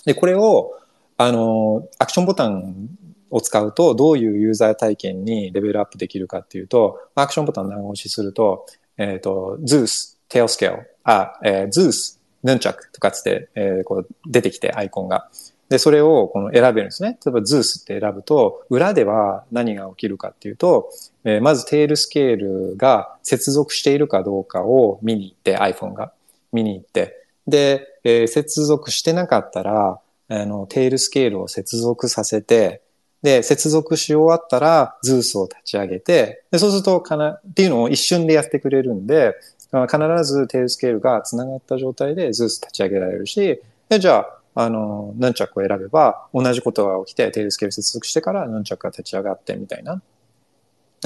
[0.05, 0.79] で、これを、
[1.17, 2.89] あの、アクションボタン
[3.31, 15.29] を使うと、どういうユーザー体験にレベルアップできるかっていうと、アクションボタン長押しすると、えっ、ー、と、Zeus、 Tailscale、あ、えー、Zeus、 Nunchuk とかつって、えー、こう出てきてアイコンが。
[15.69, 17.19] で、それをこの選べるんですね。
[17.25, 20.91] 例えば、 Zeus って選ぶと、裏では何が起きるかっていうと、
[21.25, 26.13] えー、まず Tailscale が接続しているかどうかを見に行って、iPhone が
[26.53, 32.83] 見に行って、で、えー、接続してなかったら、あの、 Tailscale を接続させて、
[33.23, 39.35] で、接続し終わったら、 Zeus を立ち上げて、でそうすると、かな、っていうのを一瞬でやってくれるんで、
[39.73, 43.61] 必ず Tailscale が繋がった状態で Zeus 立ち上げられるし、
[43.99, 50.03] じゃあ、あの、ヌンチャクを選べば、同じことが起きて、 Tailscale 接続してからヌンチャクが立ち上がってみたいな。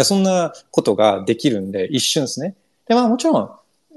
[0.05, 2.55] そんなことができるんで、一瞬ですね。
[2.87, 3.51] で、まあもちろん、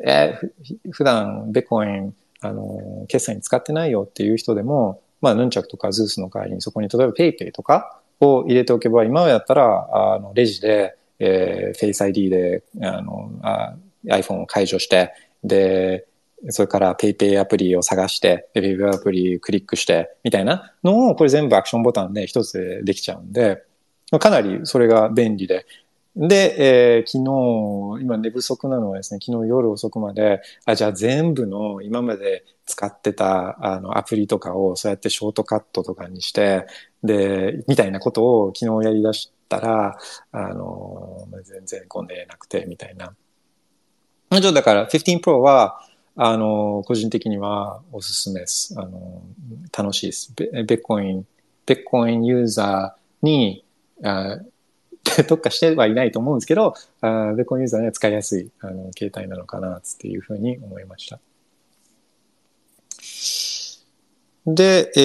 [0.08, 13.76] えー、普段ビットコイン、あの、決済に使ってないよっていう人でも、まあ、ヌンチャクとか Zeus の代わりにそこに、例えば PayPay とかを入れておけば、今やったら、あの、レジで、えー、Face ID で、あの、あ
[14.06, 16.06] iPhone を解除して、で、
[16.50, 23.64] それから PayPay アプリを探して、PayPay アプリクリックして、みたいなのを、これ全部アクションボタンで一つでできちゃうんで、
[24.20, 25.66] かなりそれが便利で。
[26.16, 27.24] で、えー、昨
[28.00, 36.66] 日、今寝不足なのはですね、昨日夜遅くまで、あ、じゃあ全部の今まで使ってたあのアプリとかをそうやってショートカットとかにして、
[37.04, 39.98] で、みたいなことを昨日やり出したら、
[40.32, 43.14] あの、全然こう寝れなくて、みたいな。
[44.30, 45.82] ちょだから15 Pro は、
[46.16, 48.76] あの、個人的にはおすすめです。
[48.78, 49.24] あの、
[49.76, 50.34] 楽しいです。
[50.36, 51.26] ベッコイン、
[51.66, 53.64] ベッコインユーザーに、
[54.04, 54.38] あ
[55.28, 61.20] 特化してはいないと思うんですけど、あベッコインユーザーには使いやすいあの携帯なのかなっていうふうに思いました。
[64.46, 65.00] で、え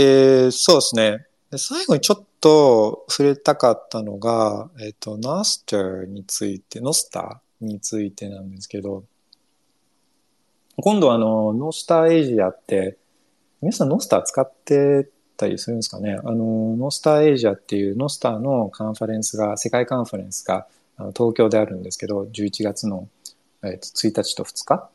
[0.49, 1.27] ー、そうですね。
[1.57, 9.05] 最後にちょっと触れたかったのが、えっ、ー、と、 Nostr について、 Nostr についてなんですけど、
[10.77, 12.97] 今度あの、 Nostrasia って、
[13.63, 16.19] 皆さんノースター使ってたりするんですかね？
[16.23, 20.67] あの、 Nostrasia っていう Nostr のカンファレンスが、世界カンファレンスが
[21.17, 23.09] 東京であるんですけど、11月の、
[23.63, 24.91] えー、1日と2日。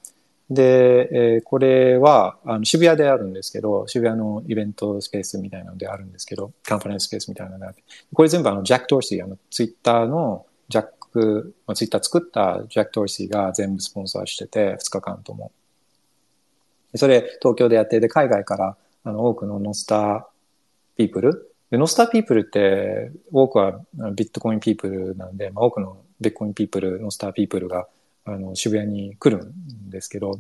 [0.49, 15.51] で、えー、これはあの渋谷であるんですけど、渋谷のイベントスペースみたいなのであるんですけど、カンファレンススペースみたいなのであって、これ全部あのジャック・ドーシー、あのツイッターのジャック、まあ、ツイッター作ったジャック・ドーシーが全部スポンサーしてて、2日間とも。
[16.95, 23.79] それ東京でやって、で、海外からあの多くの Nostr people、で Nostr people って多くは
[24.15, 27.87] Bitcoin people なんで、まあ、多くの Bitcoin people、Nostr people が
[28.25, 30.39] あの渋谷に来るんですけど、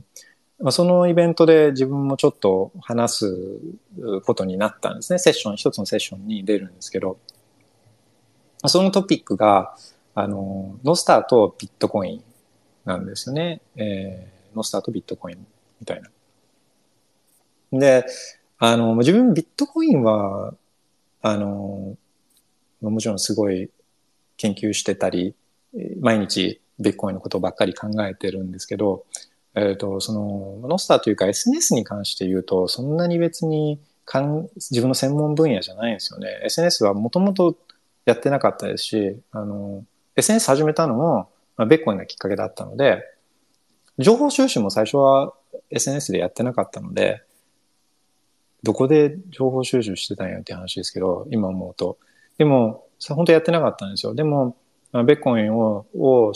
[0.59, 3.59] まあ、そのイベントで自分もちょっと話す
[4.25, 5.19] ことになったんですね。
[5.19, 7.17] セッション、一つのセッションに出るんですけど、
[8.65, 9.75] そのトピックが、
[10.15, 12.23] あの、ノスターとビットコイン
[12.83, 13.61] なんですよね。
[13.77, 15.47] えー、ノスターとビットコイン
[15.79, 16.09] みたいな。
[17.71, 18.05] で、
[18.57, 20.53] あの、自分ビットコインは、
[21.21, 21.95] あの、
[22.81, 23.69] もちろんすごい
[24.37, 25.35] 研究してたり、
[26.01, 29.05] 毎日ビットコインのことばっかり考えてるんですけど、
[29.55, 36.41] えっ、ー、と、その、ノスターというか SNS に関して言うと、そんなに別にかん自分の専門分野じゃないんですよね。
[36.43, 37.55] SNS はもともと
[38.05, 39.83] やってなかったですし、あの、
[40.15, 43.03] SNS 始めたのも、まあ、ベッコインがきっかけだったので、
[43.97, 45.33] 情報収集も最初は
[45.69, 47.21] SNS でやってなかったので、
[48.63, 51.97] どこで情報収集してたんやって話ですけど、今思うと。
[52.37, 54.13] でも、本当やってなかったんですよ。
[54.13, 54.55] でも、
[54.93, 56.33] ベッコインを、を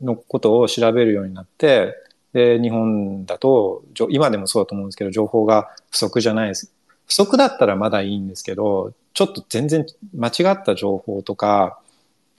[0.00, 1.94] のことを調べるようになって、
[2.32, 6.72] で、日本だと、今でもそうだと思うんですけど、情報が不足じゃないです。
[7.06, 11.80] 不足だったらまだいいんですけど、ちょっと全然間違った情報とか、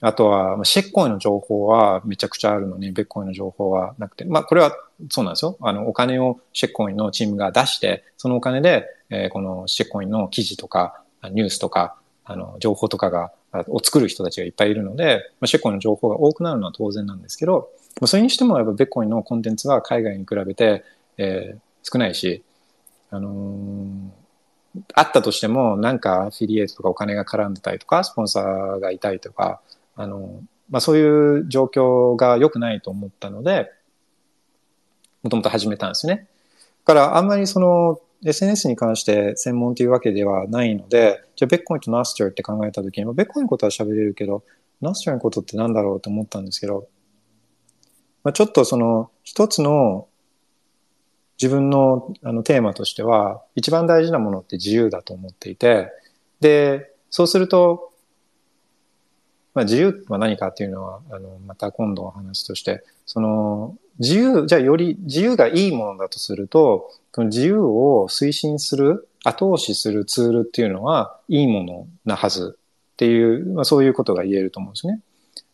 [0.02, 4.74] あとは、シェッコインの情報はめちゃくちゃあるのに、ベッコインの情報はなくて、まあ、これは
[5.10, 5.58] そうなんですよ。
[5.60, 13.32] あの、お金をシェッコインのチームが出して、そのお金で、えー、このシェッコインの記事とか、ニュースとか、あの、情報とかが、
[13.68, 17.70] を作る人たちがいっぱいいるので、まあ、シェッコインの情報が多くなるのは当然なんですけど、
[18.00, 20.84] まあそれにしてもやっぱベッコインのコンテンツは海外に比べて、
[21.18, 22.42] えー、少ないし、
[23.10, 29.60] あのー、あったとしても、なんかアフィリエイトとかお金が絡んでたりとか、スポンサーがいたりとか、
[30.00, 33.70] あの、まあ、そういう状況が良くないと思ったので、
[35.22, 36.26] もともと始めたんですね。
[36.86, 44.42] だからあんまりその SNS に関して専門というわけではないので、じゃあベッコインとナスチャーって考えたときに、ベッコインのことは喋れるけど、
[44.80, 46.88] ナスチャーのことって何だろうと思ったんですけど、
[48.24, 50.08] まあ、ちょっとその一つの
[51.40, 55.90] 自分のあのテーマとしては、一番大事なものって自由だと思っていて、
[56.40, 57.89] で、そうすると、
[59.54, 72.58] まあ、自由は何かっていうのは、あの、また今度お話として、その、自由、じゃあより自由がいいものだとすると、その自由を推進する、後押しするツールっていうのは、いいものなはず
[72.92, 75.00] っていう、まあ、そういうことが言えると思うんですね。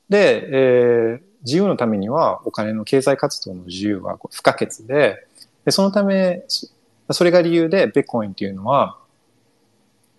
[0.09, 5.27] で、えー、自由のためにはお金の経済活動の自由は不可欠で、
[5.65, 6.45] でそのため、
[7.11, 8.99] それが理由で、ベットコインっていうのは、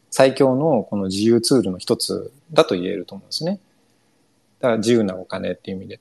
[0.09, 3.59] 最強のこの自由ツールの一つだと言えると思うんですね。
[4.59, 5.99] だから自由なお金っていう意味で。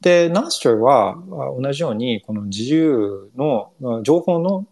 [0.00, 1.16] で、ナースチャーは
[1.60, 3.72] 同じように、この自由の、
[4.02, 4.66] 情報の、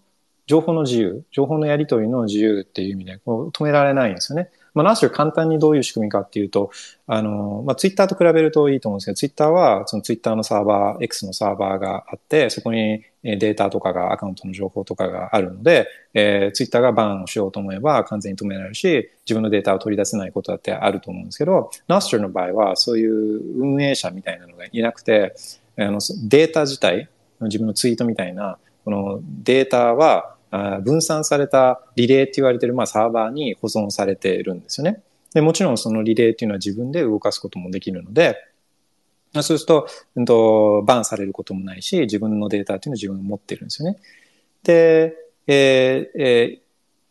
[0.47, 4.51] 情報の自由、情報のやり取りの自由っていう意味で、こう止められないんですよね。
[4.75, 6.71] まあ、ナースチャー簡単にどういう仕組みかっていうと、
[7.07, 25.35] あの、まあ、ツイッターと比べるといいと思うんですけど、ツイッターは、そのツイッターのサーバー、X のサーバーがあって、そこにデータとかが、アカウントの情報とかがあるので、えー、ツイッターがバンをしようと思えば完全に止められるし、自分のデータを取り出せないことだってあると思うんですけど、ナスチャーの場合は、そういう運営者みたいなのがいなくて、
[25.77, 27.09] あのデータ自体、
[27.41, 35.03] 自分のツイートみたいな、このデータは、分散されたリレーって言われてる、まあ、サーバーに保存されているんですよね。
[35.35, 38.37] で、もちろんそのリレーっていうのは自分で動かすこともできるので、
[39.35, 43.99] そうすると、うんと、バンされることもないし、自分のデータっていうのを自分が持ってるんですよね。
[44.63, 46.61] で、えー、え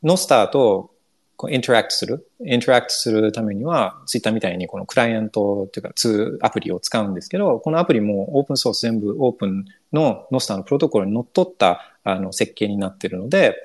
[0.04, 0.92] ー、 Nostr と
[1.38, 2.28] こう interact する。
[2.44, 13.56] interact するためには、ツイッターみたいにこのクライアントっていうか、ツーアプリを使うんですけど、このアプリもオープンソース全部オープンの Nostr のプロトコルにのっとったあの設計になってるので、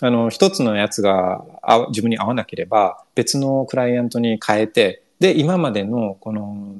[0.00, 1.44] あの、一つのやつが
[1.88, 6.76] 自分に合わなければ、別のクライアントに変えて、で、今までのこの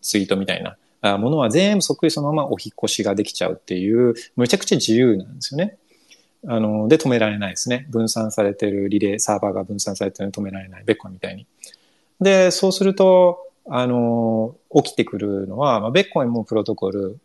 [0.00, 0.62] ツイートみたい
[1.02, 5.76] なものは全部そっくりそのままお引越しができちゃうっていう、めちゃくちゃ自由なんですよね。
[6.46, 7.86] あの、で止められないですね。
[7.90, 10.84] 分散されてるリレー、サーバーが分散されてるのに止められない。
[10.84, 11.46] ベッコンみたいに。
[12.20, 17.18] で、そうすると、あの、起きてくるのは、まあ、ベッコンもプロトコル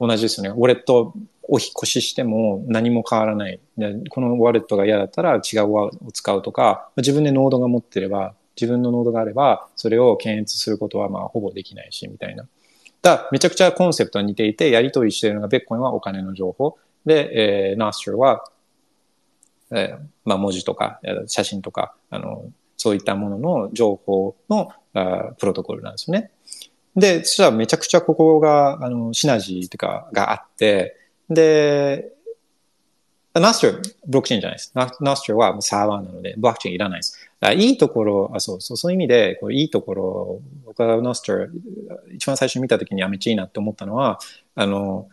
[0.00, 0.50] 同じですよね。
[0.50, 1.14] ウォレット
[1.44, 3.60] お引越ししても何も変わらない。
[4.10, 12.46] このウォレットが嫌だったら違うワを使うとか、自分でノードが持ってれば、自分のノードがあれば、それを検閲することはまあほぼできないし、みたいな。
[13.02, 16.78] だめちゃくちゃコンセプトは似ていて、やり取りしているのが、ベッコインはお金の情報。
[17.04, 18.44] で、えー、ナーストルは、
[19.72, 22.44] えー、まあ文字とか、写真とか、あの、
[22.76, 26.30] そういったものの情報のあプロトコルなんですよね。
[26.94, 30.96] で、そしたらめちゃくちゃここが、あの、シナジーとかがあって、
[31.34, 32.12] で、
[33.34, 34.72] ナストル、ブロックチェーンじゃないです。
[34.74, 37.30] ナストルはサーバーなので、ブロックチェーンいらないです。
[37.56, 41.50] いいところ、あそうそう、そういう意味で、こういいところ、僕はナストル、
[42.14, 44.20] 一番最初見たときにめっちゃいいなって思ったのは、
[44.54, 45.08] あの、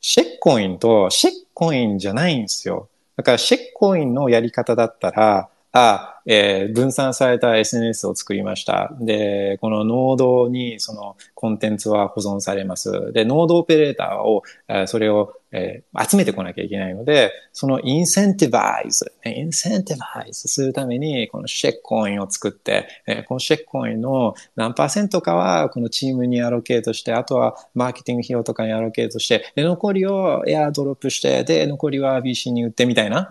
[0.00, 2.88] シェッコインとシェッコインじゃないんですよ。
[3.16, 8.94] だからシェッコインのやり方だったら、あ、えー、分散された SNS を作りました。
[9.00, 13.12] で、このノードにそのコンテンツは保存されます。
[13.12, 33.28] で、ノードオペレーターを、えー、それを、えー、集めてこなきゃいけないので、その incentivize、incentivize するために、この shitcoin を作って、えー、この shitcoin の何パーセントかはこのチームに allocate して、あとはマーケティング費用とかに allocate して、で、残りをエアドロップして、で、残りは BC に売ってみたいな。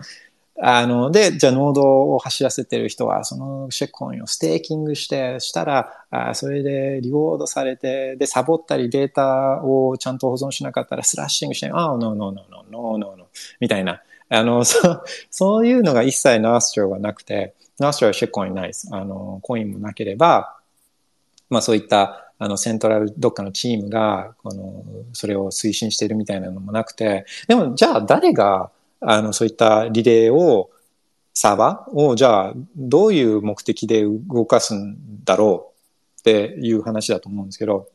[0.60, 1.82] あの、で、じゃあノード
[2.14, 13.26] を走らせてる人は、その shitcoin をステーキングして、したら、あそれで reward されて、で、サボったりデータをちゃんと保存しなかったら slashing して、ああ、 no no no no no no no
[13.58, 14.00] みたいな。
[14.28, 18.88] あの、 そうそういうのが一切ナーストロはなくて、ナーストロはシェコインないです。
[18.92, 20.56] あの、コインもなければ、
[21.50, 28.70] まあそういったあの、セントラルどっかのチームが、この、それを推進しているみたいなのもなくて、でも、じゃあ誰が、
[29.06, 30.70] あの、そういったリレーを、
[31.32, 35.72] サーバーを、じゃあ、どういう目的で動かすんだろ
[36.16, 37.88] うっていう話だと思うんですけど、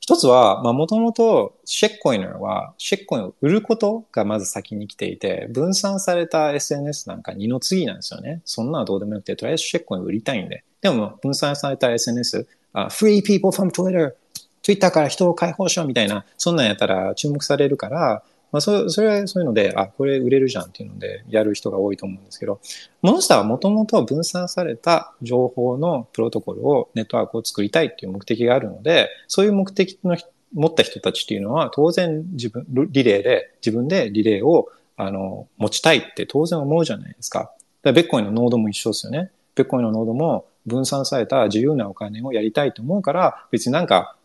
[0.00, 8.40] 一つは、まあ、もともと、シェックコインは、シェックコインを売ることがまず先に来ていて、分散された SNS なんか二の次なんですよね。
[8.44, 10.64] そんなのどうでもよくて、とりあえずシェックコイン売りたいんで。
[10.80, 14.14] でも、分散された SNS、uh, free people from Twitter、
[14.62, 22.60] Twitter から人を解放しようみたいな、そんなんやったら注目されるから、まあ、そそれはそういうので、あ、これ売れるじゃんっていうのでやる人が多いと思うんですけど、
[23.02, 30.16] モンスターはもともと分散された情報のプロトコルを、ネットワークを作りたいっていう目的があるので、そういう目的の
[30.52, 37.38] 持った人たちっていうのは、当然自分、リレーで、自分でリレーを、あの、持ちたいって当然思うじゃないですか。
[37.38, 37.52] だか
[37.84, 39.30] らビットコインのノードも一緒ですよね。
[39.54, 44.16] ビットコインのノードも分散された自由なお金をやりたいと思うから、別になんか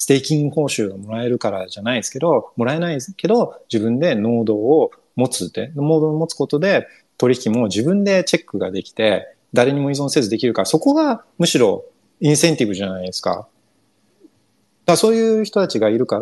[0.00, 6.88] ステーキング報酬がもらえるからじゃないですけど、もらえないですけど、自分でノードを持つって、ノードを持つことで
[7.18, 11.84] 取引も自分でチェックができて、誰にも依存せずできるから、そこがむしろ
[12.18, 13.46] インセンティブじゃないですか。
[14.86, 16.18] だそういう人たちがいるか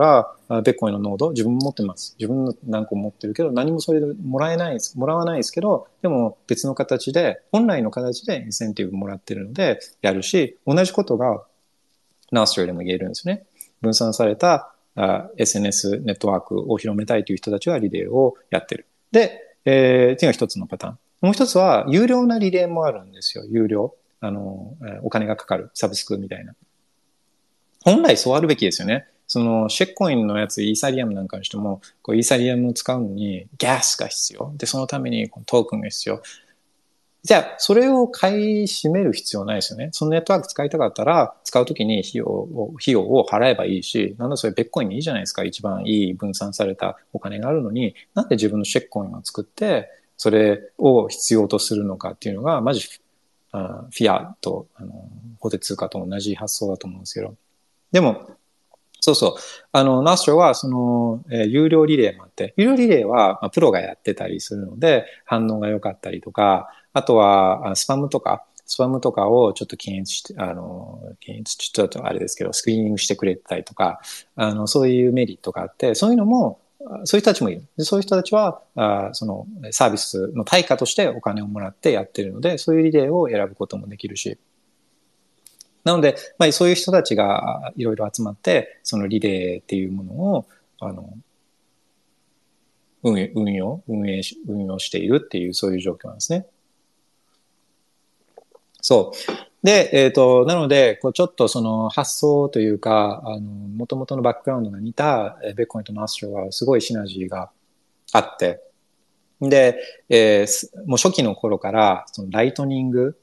[0.48, 2.16] ら、ベッコイのノード、自分も持ってます。
[2.18, 4.98] 自分の何個持ってるけど、何もそれでもらえないです。
[4.98, 11.44] もらわないですけど、でも別の形で、本来の形でインセンティブもらってるので、やるし、同じことが
[12.32, 13.44] ナーストリーでも言えるんですね。
[13.80, 18.86] 分散されたあ SNS ネットワークを広めたいという人たちはリレーをやってる。
[19.12, 20.98] で、えー、っていうのが一つのパターン。
[21.20, 23.44] もう一つは、有料なリレーもあるんですよ。
[23.48, 23.94] 有料。
[24.20, 25.70] あの、お金がかかる。
[25.74, 26.54] サブスクみたいな。
[27.84, 29.06] 本来そうあるべきですよね。
[29.26, 34.52] その、シェッコインのやつ、イーサリアムなんかにしても、こうイーサリアムを使うのに、ガスが必要。
[34.56, 36.22] で、そのためにトークンが必要。
[37.24, 39.90] じゃあ、それを買い占める必要ないですよね。
[39.92, 45.44] そのネットワーク使いたかったら、使うときに費用を、費用を払えばいいし、なんだそれベッコインにいいじゃないですか。
[45.44, 52.88] 一番いい分散されたお金があるのに、なんで自分のシェックコインを作って、それを必要とするのかっていうのが、マジ、
[53.52, 55.08] あフィアと、あの、
[55.40, 57.34] 法定通貨と同じ発想だと思うんですけど。
[57.90, 58.30] でも、
[59.00, 59.34] そうそう。
[59.72, 74.00] あの、ナストは、その、えー、有料リレーもあって、有料リレーは、ま、プロがやってたりするので、反応が良かったりとか、あとは、スパムとか、スパムとかをちょっと検閲して、あの、検閲、ちょっとあれですけど、スクリーニングしてくれたりとか、
[74.36, 76.60] あの、そういうメリットがあって、そういうのも、
[77.04, 77.64] そういう人たちもいる。
[77.76, 84.38] でそういう人たちは、あそのサービスの対価としてお金をもらってやってるので、そういうリレーを選ぶこともできるし。
[85.84, 90.46] なので、まあ、そういう人たちがいろいろ集まって、そのリレーっていうものを、
[90.80, 91.14] あの、
[93.12, 96.46] 運運用、運営し、運用しているっていう、そういう状況なんですね。
[98.80, 99.48] そう。
[99.62, 107.50] で、えっ、ー、と、なので、こうちょっとその発想というか、あの、元々のバックグラウンドが似たえベッコインとマスターはすごいシナジーが
[108.12, 108.62] あって、
[109.40, 109.78] で、
[110.08, 113.18] えー、もう初期の頃から、その Lightning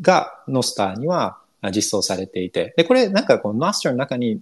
[0.00, 1.38] が Nostr には
[1.74, 4.40] 実装されていて、で、これなんかこの Nostr の中に、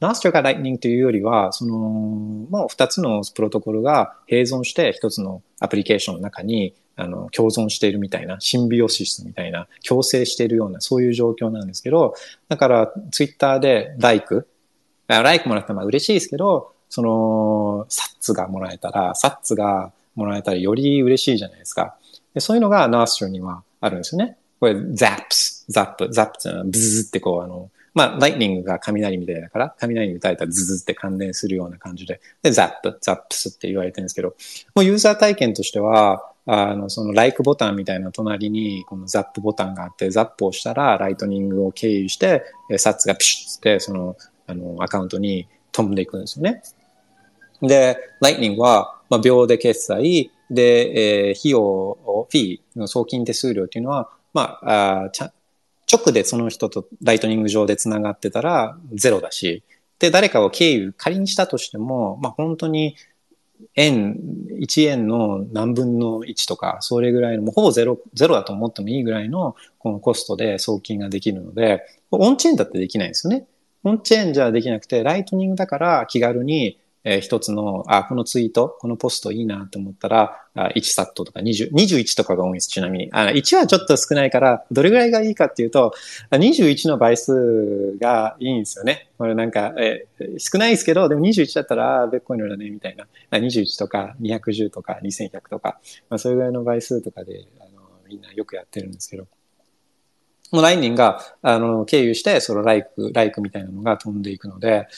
[0.00, 12.14] Nostr が Lightning というよりは、その、もう二つのプロトコルが併存して一つのアプリケーションの中にあの、共存しているみたいな、 symbiosis みたいな、共生しているような、そういう状況なんですけど、
[12.48, 14.46] だから、ツイッターで、 like、
[15.08, 21.96] like もらったら嬉しいですけど、その、 sats がもらえたら、 sats がもらえたらより嬉しいじゃないですか。
[22.34, 24.36] でそういうのがナース r にはあるんですよね。
[24.60, 34.34] これ、zaps、zap、zap ってのはブズってこう、あの、まあ、 Lightning が雷みたいだから、雷に打たれたらズズって関連するような感じで、で、 zap、zaps って言われてるんですけど、
[34.74, 42.44] もうユーザー体験としては、あの、その、 like ボタンみたいな隣に、この zap ボタンがあって、 zap をしたら、 Lightning を経由して、
[42.78, 44.16] サッツがピシッって、その、
[44.46, 46.62] あの、アカウントに飛んでいくんですよね。
[47.62, 55.32] で、ライトニングは、まあ、秒で決済、で、えー、費用、フィーの送金手数料っていうのは、まあ、あちゃ
[55.90, 59.62] 直でその人とライトニング上で繋がってたらゼロだし、
[59.98, 62.96] で、誰かを経由仮にしたとしても、まあ本当に
[63.74, 64.18] 円、
[64.60, 73.46] 1円の何分の1とか、それぐらいの、もうほぼゼロ、ゼロだと思ってもいいぐらいのこのコストで送金ができるので、オンチェーンだってできないんですよね。
[73.84, 83.08] オンチェーンじゃできなくて、ライトニングだから気軽にえー、一つの、あ、このツイート、このポストいいなと思ったら、あ1サットとか20、21とかが多いです、ちなみに。
[83.12, 85.94] あ1はちょっと少ないから、どれぐらいがいいかっていうと、
[86.30, 89.10] 21の倍数がいいんですよね。
[89.16, 93.06] これなんか、えー、少ないですけど、でも21だったら、ベッコインだね、みたいな。
[93.38, 95.80] 21とか210とか2100とか、
[96.10, 97.70] まあ、それぐらいの倍数とかで、あの、
[98.08, 99.26] みんなよくやってるんですけど。
[100.52, 104.88] もうライニンが、あの、経由して、そのライク、ライクみたいなのが飛んでいくので、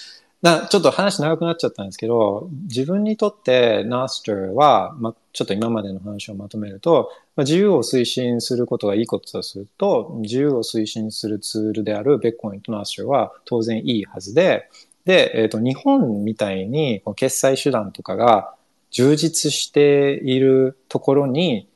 [0.42, 14.68] なちょっと話長くなっちゃったんですけど、自分にとってナースターは、ま、ちょっと今までの話をまとめると、ま、自由を推進することがいいことだとすると、自由を推進するツールであるベッコインとナースターは当然いいはずで、
[15.04, 18.54] で、えっ、ー、と、日本みたいに決済手段とかが
[18.90, 21.68] 充実しているところに、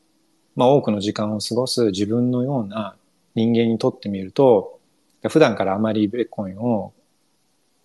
[0.57, 2.97] まあ、多くの時間を過ごす自分のような
[3.37, 4.81] 人間にとってみると、
[5.29, 6.93] 普段からあまりベッコインを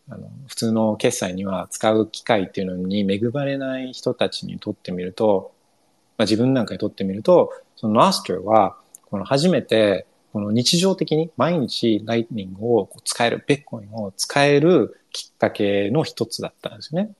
[0.09, 5.53] あの、普通の決済には使う機会っていうのに恵まれない人たちにとってみると、
[6.17, 8.77] まあ、自分なんかにとってみると、そのマスターは、
[9.09, 17.11] この初めて、この日常的に毎日ライトニングを使える、ベッコインを使えるきっかけの一つだったんですよね。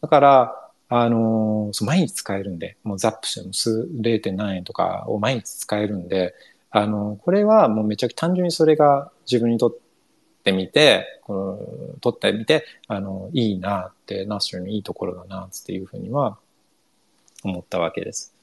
[0.00, 4.32] だから、あの、そ毎日使えるんで、もうザップしても数 0.
[4.32, 6.34] 何円とかを毎日使えるんで、
[6.70, 9.87] あの、これはもうめちゃくちゃ単純にそれが自分にとって
[10.48, 11.34] ってみて、こ
[11.94, 16.38] の、撮ってみて、あの、いいなって、ナッシュのいいところだなっていうふうには
[17.44, 18.34] 思ったわけです。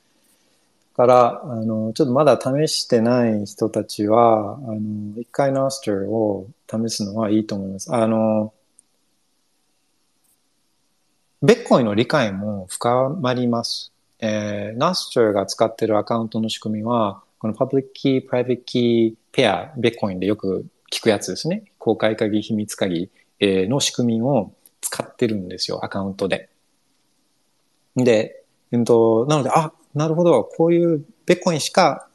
[0.96, 7.94] から、あの、ちょっとまだ試してない人たちは、あの、一回ナスターを試すのはいいと思います。
[7.94, 8.54] あの、
[11.42, 13.92] ビットコインの理解も深まります。
[14.20, 21.66] えー、 Nostr が使ってるアカウントの仕組みは、この public key、private key pair、ビットコインでよく聞くやつですね。
[21.86, 26.50] 公開鍵、秘密鍵の仕組みを使ってるんですよ、アカウントで。
[27.96, 32.08] で、うんと、なので、あ、なるほど、こういうビットコインしか、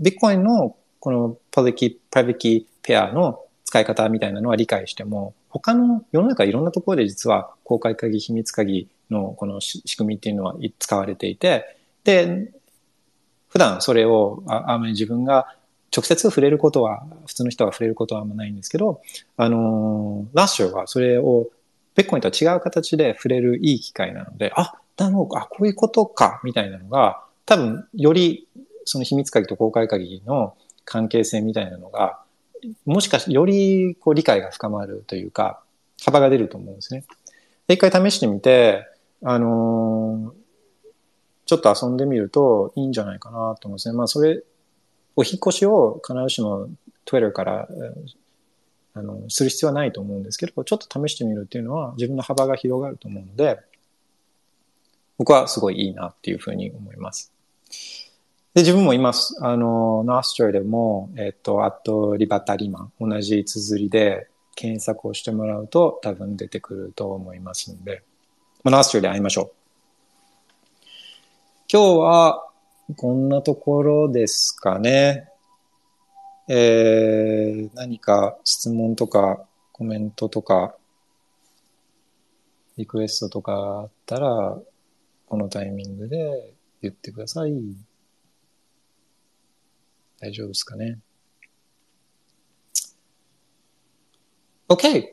[0.00, 12.50] ビットコインのこの public key、private key pair の使い方みたいなのは理解しても、他の世の中いろんなところで実は公開鍵、秘密鍵のこの仕組みっていうのは使われていて、で、
[13.48, 15.54] 普段それをああまり自分が
[15.94, 19.00] 直接触れることは、普通の人が触れることはあんまないんですけど、
[19.36, 21.48] あの、ラッシュはそれを
[21.94, 28.46] ベッコインとは違う形で触れるいい機会なので、あ、なるほど、あ、こういうことか、みたいなのが、多分、より
[28.84, 32.20] その秘密鍵と公開鍵の関係性みたいなのが、
[32.86, 35.60] もしかして、よりこう理解が深まるというか、
[36.04, 37.04] 幅が出ると思うんですね。
[37.66, 38.86] で、一回試してみて、
[39.22, 40.38] あのー、
[41.46, 43.96] ちょっと遊んでみるといいんじゃないかなと思うんですね。
[43.96, 44.42] まあ、それ、
[45.18, 46.68] お引越しを必ずしも
[47.04, 47.68] Twitter から
[48.94, 53.58] あのする必要はないと思うんですけど、ちょっと試してみるっていうのは自分の幅が広がると思うので、
[55.16, 57.32] 僕はすごいいいなっていうふうに思います。
[58.54, 68.04] で、自分も今、あの、ノーストラでも、えっ、と、あと、リバタリマン、同じ綴りで検索をしてもらうと多分出てくると思いますので、
[68.62, 69.52] まあ、ノーストラで会いましょう。
[71.70, 72.47] 今日は、
[72.96, 75.28] こんなところですかね。
[76.48, 80.74] えー、何か質問とかコメントとか
[82.78, 84.56] リクエストとかあったら、
[85.26, 87.52] このタイミングで言ってください。
[90.20, 91.00] 大丈夫ですかね。
[94.68, 95.08] OK!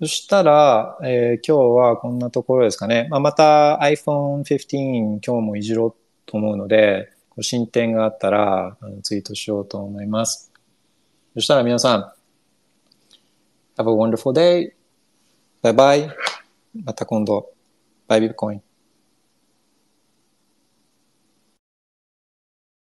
[0.00, 3.08] そしたら、えー今日はこんなところですかね。
[3.10, 7.10] まあ、また iPhone 15今日もいじろうと思うので、
[7.42, 10.52] 進展があったらあのツイートしようと思います。
[11.34, 12.12] そしたら皆さん、
[13.80, 14.72] Have a wonderful day.
[15.62, 16.10] バイバイ
[16.84, 17.50] また今度。
[18.08, 18.67] バイビットコイン。